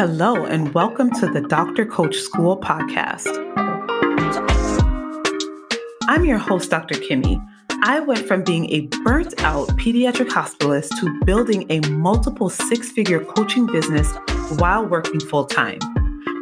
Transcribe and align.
Hello, 0.00 0.46
and 0.46 0.72
welcome 0.72 1.10
to 1.10 1.26
the 1.26 1.42
Doctor 1.42 1.84
Coach 1.84 2.16
School 2.16 2.56
podcast. 2.56 3.28
I'm 6.08 6.24
your 6.24 6.38
host, 6.38 6.70
Dr. 6.70 6.94
Kimmy. 6.94 7.38
I 7.82 8.00
went 8.00 8.26
from 8.26 8.42
being 8.42 8.72
a 8.72 8.86
burnt 9.04 9.34
out 9.42 9.68
pediatric 9.76 10.28
hospitalist 10.28 10.98
to 11.00 11.20
building 11.26 11.66
a 11.68 11.80
multiple 11.90 12.48
six 12.48 12.90
figure 12.90 13.22
coaching 13.22 13.66
business 13.66 14.10
while 14.56 14.86
working 14.86 15.20
full 15.20 15.44
time. 15.44 15.80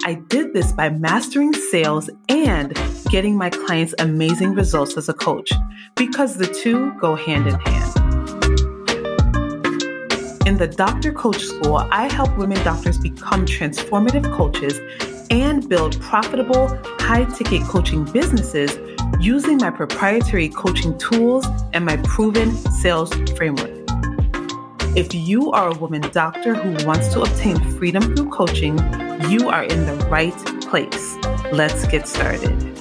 I 0.04 0.22
did 0.28 0.54
this 0.54 0.70
by 0.70 0.90
mastering 0.90 1.52
sales 1.52 2.08
and 2.28 2.80
getting 3.10 3.36
my 3.36 3.50
clients 3.50 3.92
amazing 3.98 4.54
results 4.54 4.96
as 4.96 5.08
a 5.08 5.14
coach 5.14 5.50
because 5.96 6.36
the 6.36 6.46
two 6.46 6.92
go 7.00 7.16
hand 7.16 7.48
in 7.48 7.58
hand. 7.58 7.97
The 10.58 10.66
Doctor 10.66 11.12
Coach 11.12 11.44
School, 11.44 11.76
I 11.76 12.12
help 12.12 12.36
women 12.36 12.60
doctors 12.64 12.98
become 12.98 13.46
transformative 13.46 14.28
coaches 14.36 14.80
and 15.30 15.68
build 15.68 16.00
profitable, 16.00 16.76
high 16.98 17.26
ticket 17.26 17.62
coaching 17.62 18.04
businesses 18.04 18.76
using 19.20 19.58
my 19.58 19.70
proprietary 19.70 20.48
coaching 20.48 20.98
tools 20.98 21.46
and 21.72 21.84
my 21.84 21.96
proven 21.98 22.50
sales 22.72 23.14
framework. 23.36 23.70
If 24.96 25.14
you 25.14 25.52
are 25.52 25.68
a 25.68 25.74
woman 25.74 26.02
doctor 26.10 26.56
who 26.56 26.84
wants 26.84 27.12
to 27.12 27.22
obtain 27.22 27.60
freedom 27.78 28.16
through 28.16 28.30
coaching, 28.30 28.78
you 29.30 29.48
are 29.48 29.62
in 29.62 29.86
the 29.86 30.08
right 30.10 30.34
place. 30.62 31.14
Let's 31.52 31.86
get 31.86 32.08
started. 32.08 32.77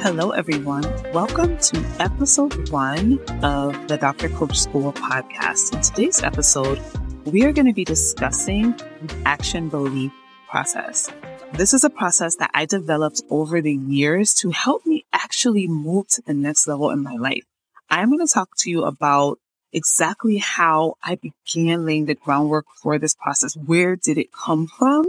Hello, 0.00 0.30
everyone. 0.30 0.84
Welcome 1.12 1.58
to 1.58 1.84
episode 1.98 2.70
one 2.70 3.18
of 3.42 3.88
the 3.88 3.96
Doctor 3.96 4.28
Coach 4.28 4.56
School 4.56 4.92
podcast. 4.92 5.74
In 5.74 5.80
today's 5.82 6.22
episode, 6.22 6.80
we 7.24 7.44
are 7.44 7.52
going 7.52 7.66
to 7.66 7.72
be 7.72 7.84
discussing 7.84 8.76
the 9.02 9.22
action 9.26 9.68
belief 9.68 10.12
process. 10.48 11.10
This 11.54 11.74
is 11.74 11.82
a 11.82 11.90
process 11.90 12.36
that 12.36 12.52
I 12.54 12.64
developed 12.64 13.22
over 13.28 13.60
the 13.60 13.74
years 13.74 14.34
to 14.34 14.50
help 14.50 14.86
me 14.86 15.04
actually 15.12 15.66
move 15.66 16.06
to 16.10 16.22
the 16.22 16.32
next 16.32 16.68
level 16.68 16.90
in 16.90 17.02
my 17.02 17.16
life. 17.16 17.42
I'm 17.90 18.08
going 18.08 18.24
to 18.24 18.32
talk 18.32 18.50
to 18.58 18.70
you 18.70 18.84
about 18.84 19.40
exactly 19.72 20.36
how 20.36 20.94
I 21.02 21.16
began 21.16 21.84
laying 21.84 22.06
the 22.06 22.14
groundwork 22.14 22.66
for 22.80 23.00
this 23.00 23.16
process. 23.16 23.56
Where 23.56 23.96
did 23.96 24.16
it 24.16 24.28
come 24.32 24.68
from? 24.68 25.06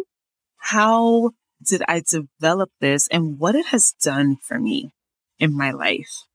How 0.57 1.33
did 1.63 1.81
I 1.87 2.01
develop 2.09 2.71
this 2.79 3.07
and 3.09 3.39
what 3.39 3.55
it 3.55 3.67
has 3.67 3.93
done 4.01 4.37
for 4.41 4.59
me 4.59 4.91
in 5.37 5.55
my 5.55 5.71
life? 5.71 6.25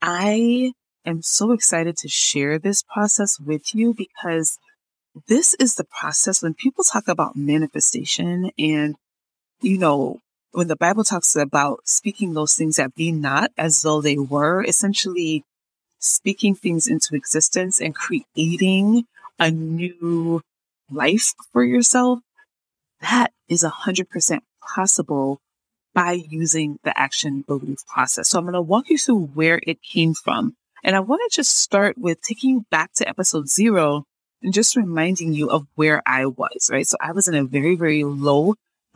I 0.00 0.72
am 1.04 1.22
so 1.22 1.52
excited 1.52 1.96
to 1.98 2.08
share 2.08 2.58
this 2.58 2.82
process 2.82 3.38
with 3.38 3.74
you 3.74 3.94
because 3.94 4.58
this 5.26 5.54
is 5.54 5.74
the 5.74 5.84
process 5.84 6.42
when 6.42 6.54
people 6.54 6.84
talk 6.84 7.08
about 7.08 7.36
manifestation 7.36 8.50
and, 8.58 8.94
you 9.60 9.78
know, 9.78 10.20
when 10.52 10.68
the 10.68 10.76
Bible 10.76 11.04
talks 11.04 11.36
about 11.36 11.80
speaking 11.86 12.32
those 12.32 12.54
things 12.54 12.76
that 12.76 12.94
be 12.94 13.12
not 13.12 13.50
as 13.56 13.82
though 13.82 14.00
they 14.00 14.18
were, 14.18 14.64
essentially 14.64 15.44
speaking 15.98 16.54
things 16.54 16.86
into 16.86 17.14
existence 17.14 17.80
and 17.80 17.94
creating 17.94 19.04
a 19.38 19.50
new 19.50 20.42
life 20.90 21.34
for 21.52 21.62
yourself, 21.62 22.20
that 23.00 23.32
is 23.48 23.62
100% 23.62 24.40
possible 24.74 25.40
by 25.94 26.12
using 26.12 26.78
the 26.84 26.98
action 26.98 27.42
belief 27.46 27.78
process. 27.86 28.28
So 28.28 28.38
I'm 28.38 28.44
going 28.44 28.54
to 28.54 28.60
walk 28.60 28.88
you 28.88 28.98
through 28.98 29.26
where 29.34 29.60
it 29.66 29.82
came 29.82 30.14
from. 30.14 30.54
And 30.82 30.96
I 30.96 31.00
want 31.00 31.20
to 31.28 31.34
just 31.34 31.58
start 31.58 31.98
with 31.98 32.22
taking 32.22 32.50
you 32.50 32.66
back 32.70 32.92
to 32.94 33.08
episode 33.08 33.48
zero 33.48 34.04
and 34.42 34.54
just 34.54 34.76
reminding 34.76 35.34
you 35.34 35.50
of 35.50 35.66
where 35.74 36.02
I 36.06 36.26
was, 36.26 36.70
right? 36.72 36.86
So 36.86 36.96
I 37.00 37.12
was 37.12 37.28
in 37.28 37.34
a 37.34 37.44
very, 37.44 37.74
very 37.74 38.04
low 38.04 38.54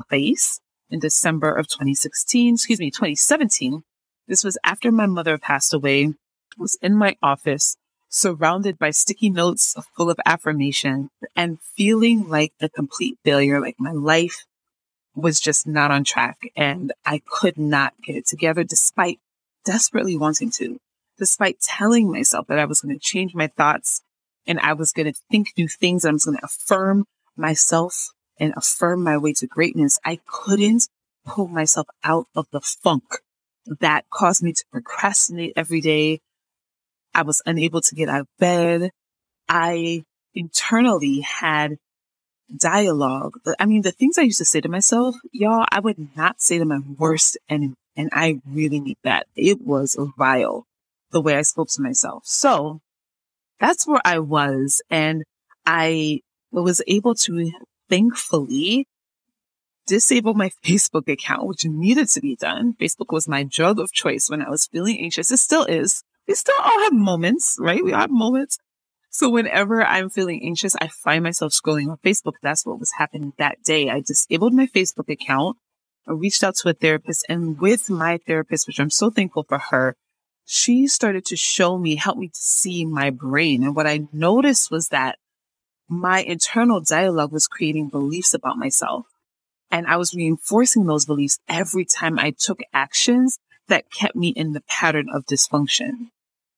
place 0.08 0.60
in 0.88 1.00
December 1.00 1.52
of 1.52 1.68
2016, 1.68 2.54
excuse 2.54 2.80
me, 2.80 2.90
2017. 2.90 3.82
This 4.26 4.44
was 4.44 4.56
after 4.64 4.90
my 4.90 5.06
mother 5.06 5.36
passed 5.36 5.74
away 5.74 6.14
was 6.58 6.76
in 6.80 6.94
my 6.94 7.16
office, 7.22 7.76
surrounded 8.08 8.78
by 8.78 8.90
sticky 8.90 9.30
notes 9.30 9.74
full 9.96 10.10
of 10.10 10.18
affirmation 10.24 11.10
and 11.34 11.58
feeling 11.76 12.28
like 12.28 12.52
a 12.60 12.68
complete 12.68 13.18
failure, 13.24 13.60
like 13.60 13.76
my 13.78 13.92
life 13.92 14.44
was 15.14 15.40
just 15.40 15.66
not 15.66 15.90
on 15.90 16.04
track 16.04 16.38
and 16.56 16.92
I 17.04 17.22
could 17.26 17.58
not 17.58 17.94
get 18.02 18.16
it 18.16 18.26
together 18.26 18.64
despite 18.64 19.20
desperately 19.64 20.16
wanting 20.16 20.50
to, 20.52 20.78
despite 21.18 21.60
telling 21.60 22.10
myself 22.10 22.46
that 22.48 22.58
I 22.58 22.64
was 22.64 22.80
going 22.80 22.94
to 22.94 23.00
change 23.00 23.34
my 23.34 23.46
thoughts 23.46 24.02
and 24.46 24.58
I 24.60 24.72
was 24.72 24.92
going 24.92 25.12
to 25.12 25.18
think 25.30 25.52
new 25.56 25.68
things. 25.68 26.04
and 26.04 26.12
I 26.12 26.14
was 26.14 26.24
going 26.24 26.36
to 26.38 26.44
affirm 26.44 27.04
myself 27.36 28.10
and 28.38 28.52
affirm 28.56 29.02
my 29.02 29.16
way 29.16 29.32
to 29.34 29.46
greatness. 29.46 29.98
I 30.04 30.20
couldn't 30.26 30.88
pull 31.24 31.48
myself 31.48 31.86
out 32.02 32.26
of 32.34 32.46
the 32.50 32.60
funk 32.60 33.20
that 33.80 34.04
caused 34.10 34.42
me 34.42 34.52
to 34.52 34.64
procrastinate 34.70 35.52
every 35.56 35.80
day, 35.80 36.20
I 37.14 37.22
was 37.22 37.42
unable 37.46 37.80
to 37.80 37.94
get 37.94 38.08
out 38.08 38.22
of 38.22 38.26
bed. 38.38 38.90
I 39.48 40.04
internally 40.34 41.20
had 41.20 41.76
dialogue. 42.54 43.34
I 43.58 43.66
mean, 43.66 43.82
the 43.82 43.92
things 43.92 44.18
I 44.18 44.22
used 44.22 44.38
to 44.38 44.44
say 44.44 44.60
to 44.60 44.68
myself, 44.68 45.16
y'all, 45.32 45.66
I 45.70 45.80
would 45.80 46.16
not 46.16 46.40
say 46.40 46.58
to 46.58 46.64
my 46.64 46.80
worst 46.98 47.38
enemy. 47.48 47.74
And 47.96 48.10
I 48.12 48.40
really 48.46 48.80
need 48.80 48.98
that. 49.04 49.26
It 49.36 49.60
was 49.60 49.96
vile 50.18 50.66
the 51.12 51.20
way 51.20 51.36
I 51.36 51.42
spoke 51.42 51.68
to 51.70 51.82
myself. 51.82 52.22
So 52.26 52.80
that's 53.60 53.86
where 53.86 54.00
I 54.04 54.18
was. 54.18 54.82
And 54.90 55.22
I 55.64 56.20
was 56.50 56.82
able 56.88 57.14
to 57.14 57.52
thankfully 57.88 58.88
disable 59.86 60.34
my 60.34 60.50
Facebook 60.64 61.08
account, 61.08 61.46
which 61.46 61.64
needed 61.64 62.08
to 62.08 62.20
be 62.20 62.34
done. 62.36 62.74
Facebook 62.80 63.12
was 63.12 63.28
my 63.28 63.44
drug 63.44 63.78
of 63.78 63.92
choice 63.92 64.28
when 64.28 64.42
I 64.42 64.50
was 64.50 64.66
feeling 64.66 64.98
anxious. 64.98 65.30
It 65.30 65.38
still 65.38 65.64
is 65.64 66.02
we 66.26 66.34
still 66.34 66.56
all 66.58 66.80
have 66.84 66.92
moments, 66.92 67.56
right? 67.60 67.84
We 67.84 67.92
all 67.92 68.00
have 68.00 68.10
moments. 68.10 68.58
So 69.14 69.30
whenever 69.30 69.80
I'm 69.84 70.10
feeling 70.10 70.44
anxious, 70.44 70.74
I 70.74 70.88
find 70.88 71.22
myself 71.22 71.52
scrolling 71.52 71.88
on 71.88 71.98
Facebook. 71.98 72.32
That's 72.42 72.66
what 72.66 72.80
was 72.80 72.90
happening 72.98 73.32
that 73.38 73.62
day. 73.62 73.88
I 73.88 74.00
disabled 74.00 74.52
my 74.52 74.66
Facebook 74.66 75.08
account. 75.08 75.56
I 76.08 76.14
reached 76.14 76.42
out 76.42 76.56
to 76.56 76.70
a 76.70 76.74
therapist 76.74 77.24
and 77.28 77.60
with 77.60 77.88
my 77.88 78.18
therapist, 78.26 78.66
which 78.66 78.80
I'm 78.80 78.90
so 78.90 79.10
thankful 79.10 79.44
for 79.44 79.58
her, 79.70 79.94
she 80.44 80.88
started 80.88 81.24
to 81.26 81.36
show 81.36 81.78
me, 81.78 81.94
help 81.94 82.18
me 82.18 82.26
to 82.26 82.40
see 82.40 82.84
my 82.84 83.10
brain. 83.10 83.62
And 83.62 83.76
what 83.76 83.86
I 83.86 84.08
noticed 84.12 84.72
was 84.72 84.88
that 84.88 85.16
my 85.88 86.20
internal 86.20 86.80
dialogue 86.80 87.30
was 87.30 87.46
creating 87.46 87.90
beliefs 87.90 88.34
about 88.34 88.58
myself. 88.58 89.06
And 89.70 89.86
I 89.86 89.96
was 89.96 90.12
reinforcing 90.12 90.86
those 90.86 91.06
beliefs 91.06 91.38
every 91.48 91.84
time 91.84 92.18
I 92.18 92.32
took 92.36 92.58
actions 92.72 93.38
that 93.68 93.92
kept 93.92 94.16
me 94.16 94.30
in 94.30 94.54
the 94.54 94.62
pattern 94.62 95.06
of 95.08 95.24
dysfunction. 95.24 96.08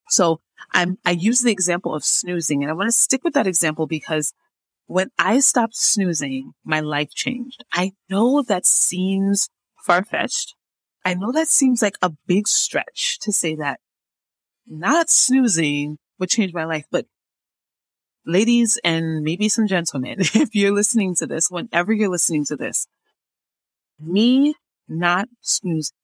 So 0.08 0.40
I'm, 0.72 0.98
I 1.04 1.12
use 1.12 1.40
the 1.40 1.52
example 1.52 1.94
of 1.94 2.04
snoozing 2.04 2.62
and 2.62 2.70
I 2.70 2.74
want 2.74 2.88
to 2.88 2.92
stick 2.92 3.24
with 3.24 3.34
that 3.34 3.46
example 3.46 3.86
because 3.86 4.32
when 4.86 5.10
I 5.18 5.40
stopped 5.40 5.76
snoozing, 5.76 6.52
my 6.64 6.80
life 6.80 7.10
changed. 7.10 7.64
I 7.72 7.92
know 8.08 8.42
that 8.42 8.66
seems 8.66 9.48
far 9.84 10.04
fetched. 10.04 10.54
I 11.04 11.14
know 11.14 11.32
that 11.32 11.48
seems 11.48 11.82
like 11.82 11.96
a 12.02 12.12
big 12.26 12.48
stretch 12.48 13.18
to 13.20 13.32
say 13.32 13.54
that 13.56 13.80
not 14.66 15.10
snoozing 15.10 15.98
would 16.18 16.30
change 16.30 16.52
my 16.52 16.64
life, 16.64 16.86
but 16.90 17.06
ladies 18.24 18.78
and 18.84 19.22
maybe 19.22 19.48
some 19.48 19.66
gentlemen, 19.66 20.16
if 20.20 20.54
you're 20.54 20.74
listening 20.74 21.14
to 21.16 21.26
this, 21.26 21.50
whenever 21.50 21.92
you're 21.92 22.10
listening 22.10 22.44
to 22.46 22.56
this, 22.56 22.86
me 24.00 24.54
not 24.88 25.28
snoozing 25.40 25.96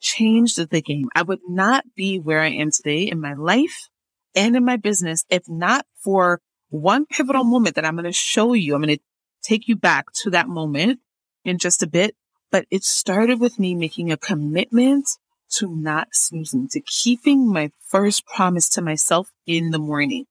changed 0.00 0.70
the 0.70 0.82
game. 0.82 1.08
I 1.14 1.22
would 1.22 1.40
not 1.48 1.84
be 1.94 2.18
where 2.18 2.40
I 2.40 2.50
am 2.50 2.70
today 2.70 3.02
in 3.02 3.20
my 3.20 3.34
life 3.34 3.88
and 4.34 4.56
in 4.56 4.64
my 4.64 4.76
business 4.76 5.24
if 5.28 5.48
not 5.48 5.86
for 6.02 6.40
one 6.70 7.06
pivotal 7.06 7.44
moment 7.44 7.74
that 7.74 7.84
I'm 7.84 7.96
going 7.96 8.04
to 8.04 8.12
show 8.12 8.52
you. 8.52 8.74
I'm 8.74 8.82
going 8.82 8.96
to 8.96 9.02
take 9.42 9.68
you 9.68 9.76
back 9.76 10.12
to 10.12 10.30
that 10.30 10.48
moment 10.48 11.00
in 11.44 11.58
just 11.58 11.82
a 11.82 11.86
bit, 11.86 12.14
but 12.50 12.66
it 12.70 12.84
started 12.84 13.40
with 13.40 13.58
me 13.58 13.74
making 13.74 14.12
a 14.12 14.16
commitment 14.16 15.08
to 15.50 15.74
not 15.74 16.08
snoozing, 16.12 16.68
to 16.68 16.80
keeping 16.80 17.52
my 17.52 17.72
first 17.88 18.24
promise 18.24 18.68
to 18.70 18.82
myself 18.82 19.32
in 19.46 19.70
the 19.70 19.78
morning. 19.78 20.26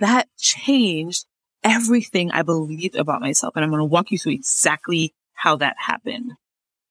That 0.00 0.28
changed 0.38 1.26
everything 1.62 2.30
I 2.30 2.42
believed 2.42 2.96
about 2.96 3.20
myself. 3.20 3.54
And 3.54 3.64
I'm 3.64 3.70
going 3.70 3.80
to 3.80 3.84
walk 3.84 4.10
you 4.10 4.18
through 4.18 4.32
exactly 4.32 5.14
how 5.34 5.56
that 5.56 5.76
happened. 5.78 6.32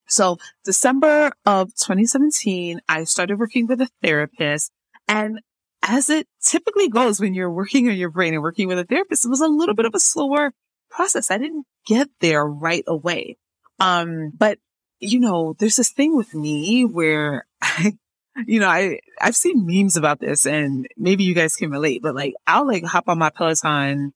So 0.07 0.38
December 0.63 1.31
of 1.46 1.69
2017, 1.75 2.81
I 2.88 3.04
started 3.06 3.40
working 3.40 3.68
with 3.68 3.81
a 3.81 3.90
therapist 4.02 4.72
and 5.07 5.40
as 5.88 6.10
it 6.10 6.28
typically 6.42 6.90
goes 6.90 7.19
when 7.19 7.34
you're 7.34 7.52
working 7.52 7.88
on 7.88 7.96
your 7.96 8.10
brain 8.10 8.34
and 8.34 8.42
working 8.42 8.68
with 8.68 8.80
a 8.80 8.86
therapist, 8.86 9.25
it 9.25 9.30
was 9.30 9.42
a 9.42 9.48
little 9.48 9.75
bit 9.75 9.86
of 9.86 9.94
a 9.94 10.00
slower 10.00 10.52
process. 10.90 11.30
I 11.30 11.38
didn't 11.38 11.66
get 11.86 12.10
there 12.22 12.46
right 12.46 12.84
away. 12.88 13.38
Um, 13.80 14.31
but 14.36 14.57
you 15.00 15.19
know, 15.19 15.56
there's 15.60 15.75
this 15.75 15.92
thing 15.92 16.16
with 16.16 16.34
me 16.34 16.86
where 16.86 17.46
I, 17.62 17.94
you 18.48 18.60
know, 18.60 18.69
I, 18.69 19.00
I've 19.22 19.36
seen 19.36 19.66
memes 19.68 19.98
about 19.98 20.19
this 20.19 20.46
and 20.46 20.88
maybe 20.98 21.24
you 21.24 21.36
guys 21.36 21.56
can 21.56 21.69
relate, 21.69 22.02
but 22.02 22.16
like 22.16 22.34
I'll 22.48 22.68
like 22.68 22.84
hop 22.84 23.07
on 23.07 23.19
my 23.19 23.30
Peloton 23.30 24.13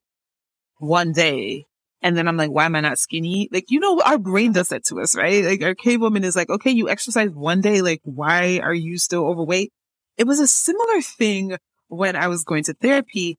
one 0.78 1.12
day 1.12 1.66
And 2.02 2.16
then 2.16 2.28
I'm 2.28 2.38
like, 2.38 2.52
why 2.52 2.66
am 2.66 2.76
I 2.76 2.82
not 2.82 3.00
skinny? 3.00 3.50
Like, 3.52 3.66
you 3.70 3.80
know, 3.80 4.02
our 4.02 4.18
brain 4.18 4.54
does 4.54 4.70
that 4.70 4.86
to 4.86 5.02
us, 5.02 5.16
right? 5.16 5.44
Like 5.44 5.62
our 5.62 5.76
cave 5.76 6.00
woman 6.00 6.24
is 6.24 6.36
like, 6.36 6.50
okay, 6.50 6.72
you 6.72 6.90
exercise 6.90 7.30
one 7.32 7.62
day. 7.62 7.82
Like, 7.82 8.02
why 8.04 8.60
are 8.64 8.74
you 8.74 8.98
still 8.98 9.26
overweight? 9.26 9.74
It 10.18 10.26
was 10.26 10.40
a 10.40 10.48
similar 10.48 11.02
thing 11.02 11.58
when 11.88 12.16
I 12.16 12.28
was 12.28 12.44
going 12.44 12.64
to 12.66 12.74
therapy. 12.74 13.38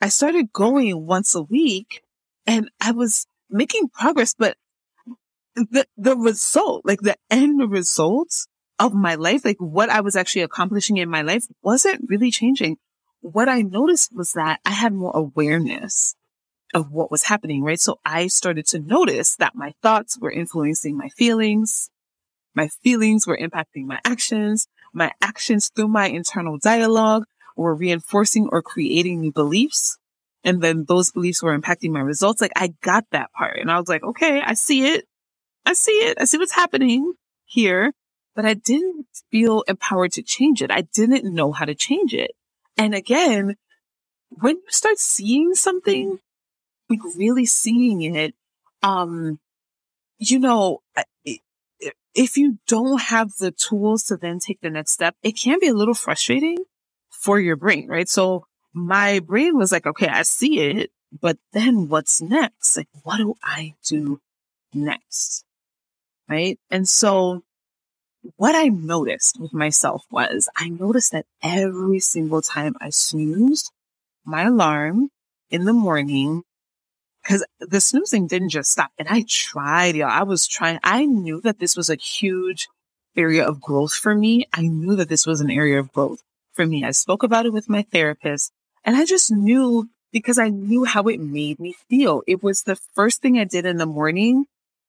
I 0.00 0.08
started 0.08 0.52
going 0.52 1.06
once 1.06 1.34
a 1.34 1.42
week 1.42 2.02
and 2.46 2.68
I 2.80 2.92
was 2.92 3.26
making 3.48 3.88
progress, 3.88 4.34
but 4.36 4.56
the, 5.54 5.86
the 5.96 6.16
result, 6.16 6.84
like 6.84 7.00
the 7.00 7.16
end 7.30 7.70
result 7.70 8.46
of 8.78 8.92
my 8.92 9.14
life, 9.14 9.44
like 9.44 9.58
what 9.58 9.88
I 9.88 10.00
was 10.00 10.16
actually 10.16 10.42
accomplishing 10.42 10.96
in 10.96 11.08
my 11.08 11.22
life 11.22 11.44
wasn't 11.62 12.04
really 12.08 12.30
changing. 12.30 12.76
What 13.20 13.48
I 13.48 13.62
noticed 13.62 14.10
was 14.14 14.32
that 14.32 14.60
I 14.66 14.70
had 14.70 14.92
more 14.92 15.12
awareness 15.14 16.16
of 16.74 16.90
what 16.90 17.10
was 17.10 17.24
happening, 17.24 17.62
right? 17.62 17.80
So 17.80 17.98
I 18.04 18.26
started 18.28 18.66
to 18.68 18.78
notice 18.78 19.36
that 19.36 19.54
my 19.54 19.74
thoughts 19.82 20.18
were 20.18 20.30
influencing 20.30 20.96
my 20.96 21.08
feelings. 21.10 21.90
My 22.54 22.68
feelings 22.68 23.26
were 23.26 23.36
impacting 23.36 23.86
my 23.86 24.00
actions. 24.04 24.68
My 24.92 25.12
actions 25.22 25.70
through 25.74 25.88
my 25.88 26.06
internal 26.06 26.58
dialogue 26.58 27.24
were 27.56 27.74
reinforcing 27.74 28.48
or 28.50 28.62
creating 28.62 29.20
new 29.20 29.32
beliefs. 29.32 29.98
And 30.44 30.60
then 30.60 30.84
those 30.86 31.12
beliefs 31.12 31.42
were 31.42 31.58
impacting 31.58 31.90
my 31.92 32.00
results. 32.00 32.40
Like 32.40 32.52
I 32.56 32.74
got 32.82 33.04
that 33.12 33.32
part 33.32 33.58
and 33.58 33.70
I 33.70 33.78
was 33.78 33.88
like, 33.88 34.02
okay, 34.02 34.40
I 34.40 34.54
see 34.54 34.86
it. 34.86 35.06
I 35.64 35.74
see 35.74 35.92
it. 35.92 36.18
I 36.20 36.24
see 36.24 36.38
what's 36.38 36.54
happening 36.54 37.12
here, 37.44 37.92
but 38.34 38.44
I 38.44 38.54
didn't 38.54 39.06
feel 39.30 39.62
empowered 39.68 40.12
to 40.12 40.22
change 40.22 40.62
it. 40.62 40.70
I 40.70 40.82
didn't 40.94 41.32
know 41.32 41.52
how 41.52 41.64
to 41.64 41.74
change 41.74 42.14
it. 42.14 42.32
And 42.76 42.94
again, 42.94 43.56
when 44.30 44.56
you 44.56 44.62
start 44.68 44.98
seeing 44.98 45.54
something, 45.54 46.18
like 46.92 47.16
really 47.16 47.46
seeing 47.46 48.02
it, 48.02 48.34
um, 48.82 49.38
you 50.18 50.38
know, 50.38 50.82
if 52.14 52.36
you 52.36 52.58
don't 52.66 53.00
have 53.00 53.32
the 53.38 53.50
tools 53.50 54.04
to 54.04 54.16
then 54.16 54.38
take 54.38 54.60
the 54.60 54.70
next 54.70 54.92
step, 54.92 55.16
it 55.22 55.32
can 55.32 55.58
be 55.60 55.68
a 55.68 55.74
little 55.74 55.94
frustrating 55.94 56.58
for 57.10 57.40
your 57.40 57.56
brain, 57.56 57.88
right? 57.88 58.08
So 58.08 58.44
my 58.72 59.20
brain 59.20 59.56
was 59.56 59.72
like, 59.72 59.86
okay, 59.86 60.08
I 60.08 60.22
see 60.22 60.60
it, 60.60 60.90
but 61.20 61.38
then 61.52 61.88
what's 61.88 62.20
next? 62.20 62.76
Like, 62.76 62.88
what 63.02 63.18
do 63.18 63.34
I 63.42 63.74
do 63.86 64.20
next? 64.74 65.44
Right. 66.28 66.58
And 66.70 66.88
so 66.88 67.42
what 68.36 68.54
I 68.54 68.68
noticed 68.68 69.40
with 69.40 69.52
myself 69.52 70.04
was 70.10 70.48
I 70.56 70.68
noticed 70.68 71.12
that 71.12 71.26
every 71.42 72.00
single 72.00 72.42
time 72.42 72.74
I 72.80 72.90
snoozed 72.90 73.70
my 74.24 74.44
alarm 74.44 75.10
in 75.50 75.64
the 75.64 75.72
morning, 75.72 76.44
because 77.22 77.44
the 77.60 77.80
snoozing 77.80 78.26
didn't 78.26 78.50
just 78.50 78.70
stop. 78.70 78.90
And 78.98 79.08
I 79.08 79.24
tried, 79.28 79.96
y'all. 79.96 80.08
I 80.08 80.22
was 80.22 80.46
trying. 80.46 80.78
I 80.82 81.04
knew 81.04 81.40
that 81.42 81.58
this 81.58 81.76
was 81.76 81.88
a 81.88 81.96
huge 81.96 82.68
area 83.16 83.46
of 83.46 83.60
growth 83.60 83.94
for 83.94 84.14
me. 84.14 84.46
I 84.52 84.62
knew 84.62 84.96
that 84.96 85.08
this 85.08 85.26
was 85.26 85.40
an 85.40 85.50
area 85.50 85.78
of 85.78 85.92
growth 85.92 86.22
for 86.52 86.66
me. 86.66 86.84
I 86.84 86.90
spoke 86.90 87.22
about 87.22 87.46
it 87.46 87.52
with 87.52 87.68
my 87.68 87.82
therapist 87.82 88.52
and 88.84 88.96
I 88.96 89.04
just 89.04 89.30
knew 89.30 89.88
because 90.12 90.38
I 90.38 90.48
knew 90.48 90.84
how 90.84 91.04
it 91.04 91.20
made 91.20 91.58
me 91.58 91.74
feel. 91.88 92.22
It 92.26 92.42
was 92.42 92.62
the 92.62 92.76
first 92.76 93.22
thing 93.22 93.38
I 93.38 93.44
did 93.44 93.64
in 93.64 93.78
the 93.78 93.86
morning 93.86 94.46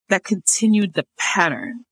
that 0.09 0.23
continued 0.23 0.93
the 0.93 1.05
pattern 1.17 1.85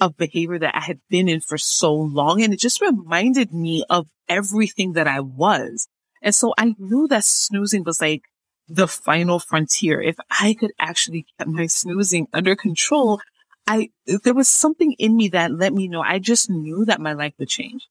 of 0.00 0.16
behavior 0.16 0.58
that 0.58 0.76
I 0.76 0.80
had 0.80 1.00
been 1.08 1.28
in 1.28 1.40
for 1.40 1.58
so 1.58 1.94
long. 1.94 2.42
And 2.42 2.52
it 2.52 2.60
just 2.60 2.80
reminded 2.80 3.52
me 3.52 3.84
of 3.88 4.06
everything 4.28 4.92
that 4.92 5.08
I 5.08 5.20
was. 5.20 5.88
And 6.22 6.34
so 6.34 6.52
I 6.58 6.74
knew 6.78 7.08
that 7.08 7.24
snoozing 7.24 7.84
was 7.84 8.00
like 8.00 8.22
the 8.68 8.86
final 8.86 9.38
frontier. 9.38 10.00
If 10.00 10.16
I 10.30 10.54
could 10.54 10.72
actually 10.78 11.26
get 11.38 11.48
my 11.48 11.66
snoozing 11.66 12.28
under 12.32 12.54
control, 12.54 13.20
I, 13.66 13.90
there 14.06 14.34
was 14.34 14.48
something 14.48 14.92
in 14.92 15.16
me 15.16 15.28
that 15.28 15.52
let 15.52 15.72
me 15.72 15.88
know. 15.88 16.00
I 16.00 16.18
just 16.18 16.50
knew 16.50 16.84
that 16.84 17.00
my 17.00 17.12
life 17.12 17.34
would 17.38 17.48
change, 17.48 17.86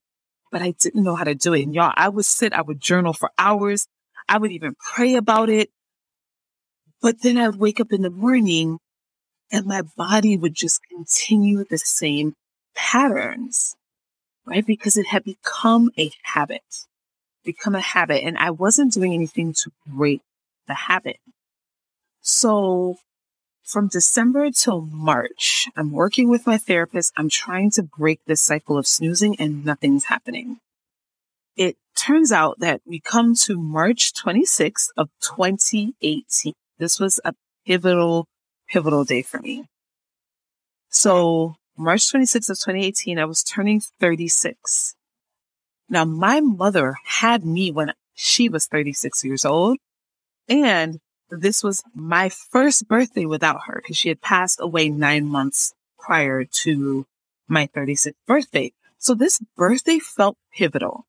but 0.51 0.61
I 0.61 0.71
didn't 0.71 1.03
know 1.03 1.15
how 1.15 1.23
to 1.23 1.35
do 1.35 1.53
it. 1.53 1.63
And 1.63 1.73
y'all, 1.73 1.93
I 1.95 2.09
would 2.09 2.25
sit, 2.25 2.53
I 2.53 2.61
would 2.61 2.79
journal 2.79 3.13
for 3.13 3.31
hours. 3.37 3.87
I 4.29 4.37
would 4.37 4.51
even 4.51 4.75
pray 4.95 5.15
about 5.15 5.49
it. 5.49 5.69
But 7.01 7.21
then 7.21 7.37
I'd 7.37 7.55
wake 7.55 7.79
up 7.79 7.93
in 7.93 8.01
the 8.01 8.09
morning 8.09 8.79
and 9.51 9.65
my 9.65 9.83
body 9.95 10.35
would 10.35 10.55
just 10.55 10.81
continue 10.89 11.63
the 11.63 11.77
same 11.77 12.35
patterns, 12.75 13.75
right? 14.45 14.65
Because 14.65 14.97
it 14.97 15.07
had 15.07 15.23
become 15.23 15.91
a 15.97 16.11
habit, 16.23 16.85
become 17.45 17.75
a 17.75 17.81
habit. 17.81 18.23
And 18.23 18.37
I 18.37 18.49
wasn't 18.51 18.93
doing 18.93 19.13
anything 19.13 19.53
to 19.53 19.71
break 19.85 20.21
the 20.67 20.73
habit. 20.73 21.17
So 22.21 22.97
from 23.63 23.89
December 23.89 24.49
till 24.51 24.81
March, 24.81 25.67
I'm 25.75 25.91
working 25.91 26.29
with 26.29 26.47
my 26.47 26.57
therapist. 26.57 27.13
I'm 27.17 27.29
trying 27.29 27.71
to 27.71 27.83
break 27.83 28.21
this 28.25 28.41
cycle 28.41 28.77
of 28.77 28.87
snoozing 28.87 29.35
and 29.39 29.65
nothing's 29.65 30.05
happening. 30.05 30.59
It 31.55 31.75
turns 31.97 32.31
out 32.31 32.59
that 32.59 32.81
we 32.85 32.99
come 32.99 33.35
to 33.43 33.59
March 33.59 34.13
26th 34.13 34.87
of 34.95 35.09
2018. 35.21 36.53
This 36.79 36.99
was 36.99 37.19
a 37.25 37.33
pivotal 37.65 38.27
pivotal 38.69 39.03
day 39.03 39.21
for 39.21 39.39
me. 39.39 39.65
So 40.89 41.55
March 41.77 42.11
26th 42.11 42.49
of 42.49 42.59
2018, 42.59 43.19
I 43.19 43.25
was 43.25 43.43
turning 43.43 43.81
36. 43.99 44.95
Now 45.89 46.05
my 46.05 46.39
mother 46.39 46.95
had 47.05 47.45
me 47.45 47.71
when 47.71 47.93
she 48.13 48.49
was 48.49 48.65
36 48.65 49.23
years 49.23 49.45
old. 49.45 49.77
And 50.49 50.99
this 51.29 51.63
was 51.63 51.83
my 51.93 52.29
first 52.29 52.87
birthday 52.87 53.25
without 53.25 53.61
her 53.65 53.81
because 53.81 53.97
she 53.97 54.09
had 54.09 54.21
passed 54.21 54.59
away 54.61 54.89
nine 54.89 55.25
months 55.25 55.73
prior 55.99 56.45
to 56.45 57.05
my 57.47 57.67
36th 57.67 58.13
birthday. 58.25 58.71
So 58.97 59.13
this 59.13 59.41
birthday 59.55 59.99
felt 59.99 60.37
pivotal. 60.53 61.05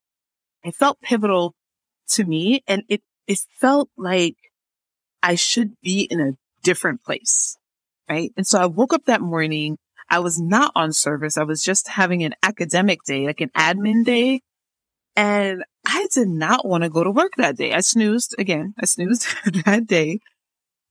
It 0.64 0.74
felt 0.74 1.00
pivotal 1.00 1.54
to 2.10 2.24
me 2.24 2.62
and 2.66 2.82
it, 2.88 3.02
it 3.26 3.38
felt 3.56 3.90
like 3.96 4.36
I 5.22 5.34
should 5.34 5.80
be 5.82 6.02
in 6.02 6.20
a 6.20 6.36
different 6.62 7.04
place. 7.04 7.56
Right. 8.08 8.32
And 8.36 8.46
so 8.46 8.58
I 8.58 8.66
woke 8.66 8.94
up 8.94 9.04
that 9.04 9.20
morning. 9.20 9.78
I 10.08 10.20
was 10.20 10.40
not 10.40 10.72
on 10.74 10.92
service. 10.92 11.36
I 11.36 11.42
was 11.42 11.62
just 11.62 11.88
having 11.88 12.24
an 12.24 12.34
academic 12.42 13.02
day, 13.04 13.26
like 13.26 13.42
an 13.42 13.50
admin 13.50 14.04
day. 14.04 14.40
And 15.14 15.64
I 15.90 16.06
did 16.12 16.28
not 16.28 16.66
want 16.66 16.84
to 16.84 16.90
go 16.90 17.02
to 17.02 17.10
work 17.10 17.32
that 17.38 17.56
day. 17.56 17.72
I 17.72 17.80
snoozed 17.80 18.34
again. 18.38 18.74
I 18.78 18.84
snoozed 18.84 19.26
that 19.64 19.86
day 19.86 20.20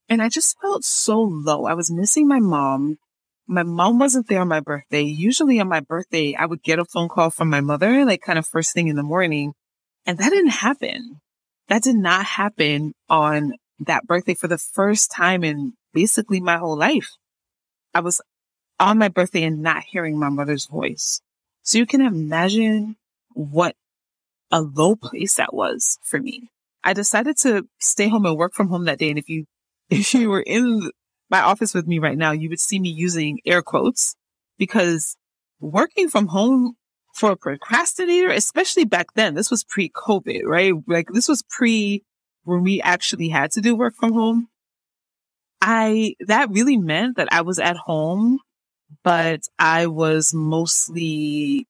and 0.09 0.21
I 0.23 0.29
just 0.29 0.59
felt 0.59 0.83
so 0.83 1.21
low. 1.21 1.65
I 1.65 1.75
was 1.75 1.91
missing 1.91 2.27
my 2.27 2.39
mom. 2.39 2.97
My 3.47 3.61
mom 3.61 3.99
wasn't 3.99 4.27
there 4.27 4.41
on 4.41 4.47
my 4.47 4.59
birthday. 4.59 5.03
Usually 5.03 5.59
on 5.59 5.69
my 5.69 5.81
birthday, 5.81 6.33
I 6.33 6.47
would 6.47 6.63
get 6.63 6.79
a 6.79 6.85
phone 6.85 7.09
call 7.09 7.29
from 7.29 7.49
my 7.49 7.61
mother, 7.61 8.05
like 8.05 8.21
kind 8.21 8.39
of 8.39 8.47
first 8.47 8.73
thing 8.73 8.87
in 8.87 8.95
the 8.95 9.03
morning. 9.03 9.53
And 10.07 10.17
that 10.17 10.31
didn't 10.31 10.49
happen. 10.49 11.21
That 11.67 11.83
did 11.83 11.95
not 11.95 12.25
happen 12.25 12.93
on 13.07 13.53
that 13.79 14.07
birthday 14.07 14.33
for 14.33 14.47
the 14.47 14.57
first 14.57 15.11
time 15.11 15.43
in 15.43 15.73
basically 15.93 16.39
my 16.39 16.57
whole 16.57 16.77
life. 16.77 17.11
I 17.93 17.99
was 17.99 18.19
on 18.79 18.97
my 18.97 19.09
birthday 19.09 19.43
and 19.43 19.61
not 19.61 19.83
hearing 19.83 20.17
my 20.17 20.29
mother's 20.29 20.65
voice. 20.65 21.21
So 21.61 21.77
you 21.77 21.85
can 21.85 22.01
imagine 22.01 22.95
what 23.33 23.75
a 24.51 24.61
low 24.61 24.95
place 24.95 25.35
that 25.35 25.53
was 25.53 25.99
for 26.03 26.19
me. 26.19 26.49
I 26.83 26.93
decided 26.93 27.37
to 27.39 27.67
stay 27.79 28.07
home 28.07 28.25
and 28.25 28.37
work 28.37 28.53
from 28.53 28.69
home 28.69 28.85
that 28.85 28.99
day. 28.99 29.09
And 29.09 29.19
if 29.19 29.29
you, 29.29 29.45
if 29.89 30.13
you 30.13 30.29
were 30.29 30.43
in 30.45 30.91
my 31.29 31.41
office 31.41 31.73
with 31.73 31.87
me 31.87 31.99
right 31.99 32.17
now, 32.17 32.31
you 32.31 32.49
would 32.49 32.59
see 32.59 32.79
me 32.79 32.89
using 32.89 33.39
air 33.45 33.61
quotes 33.61 34.15
because 34.57 35.17
working 35.59 36.09
from 36.09 36.27
home 36.27 36.75
for 37.13 37.31
a 37.31 37.37
procrastinator, 37.37 38.29
especially 38.29 38.85
back 38.85 39.07
then, 39.15 39.33
this 39.33 39.49
was 39.49 39.63
pre 39.63 39.89
COVID, 39.89 40.43
right? 40.45 40.73
Like 40.87 41.07
this 41.11 41.27
was 41.27 41.43
pre 41.49 42.03
when 42.47 42.63
we 42.63 42.81
actually 42.81 43.27
had 43.27 43.51
to 43.51 43.61
do 43.61 43.75
work 43.75 43.95
from 43.95 44.13
home, 44.13 44.47
I, 45.61 46.15
that 46.27 46.49
really 46.49 46.77
meant 46.77 47.17
that 47.17 47.27
I 47.31 47.41
was 47.41 47.59
at 47.59 47.75
home, 47.75 48.39
but 49.03 49.41
I 49.59 49.87
was 49.87 50.33
mostly 50.33 51.67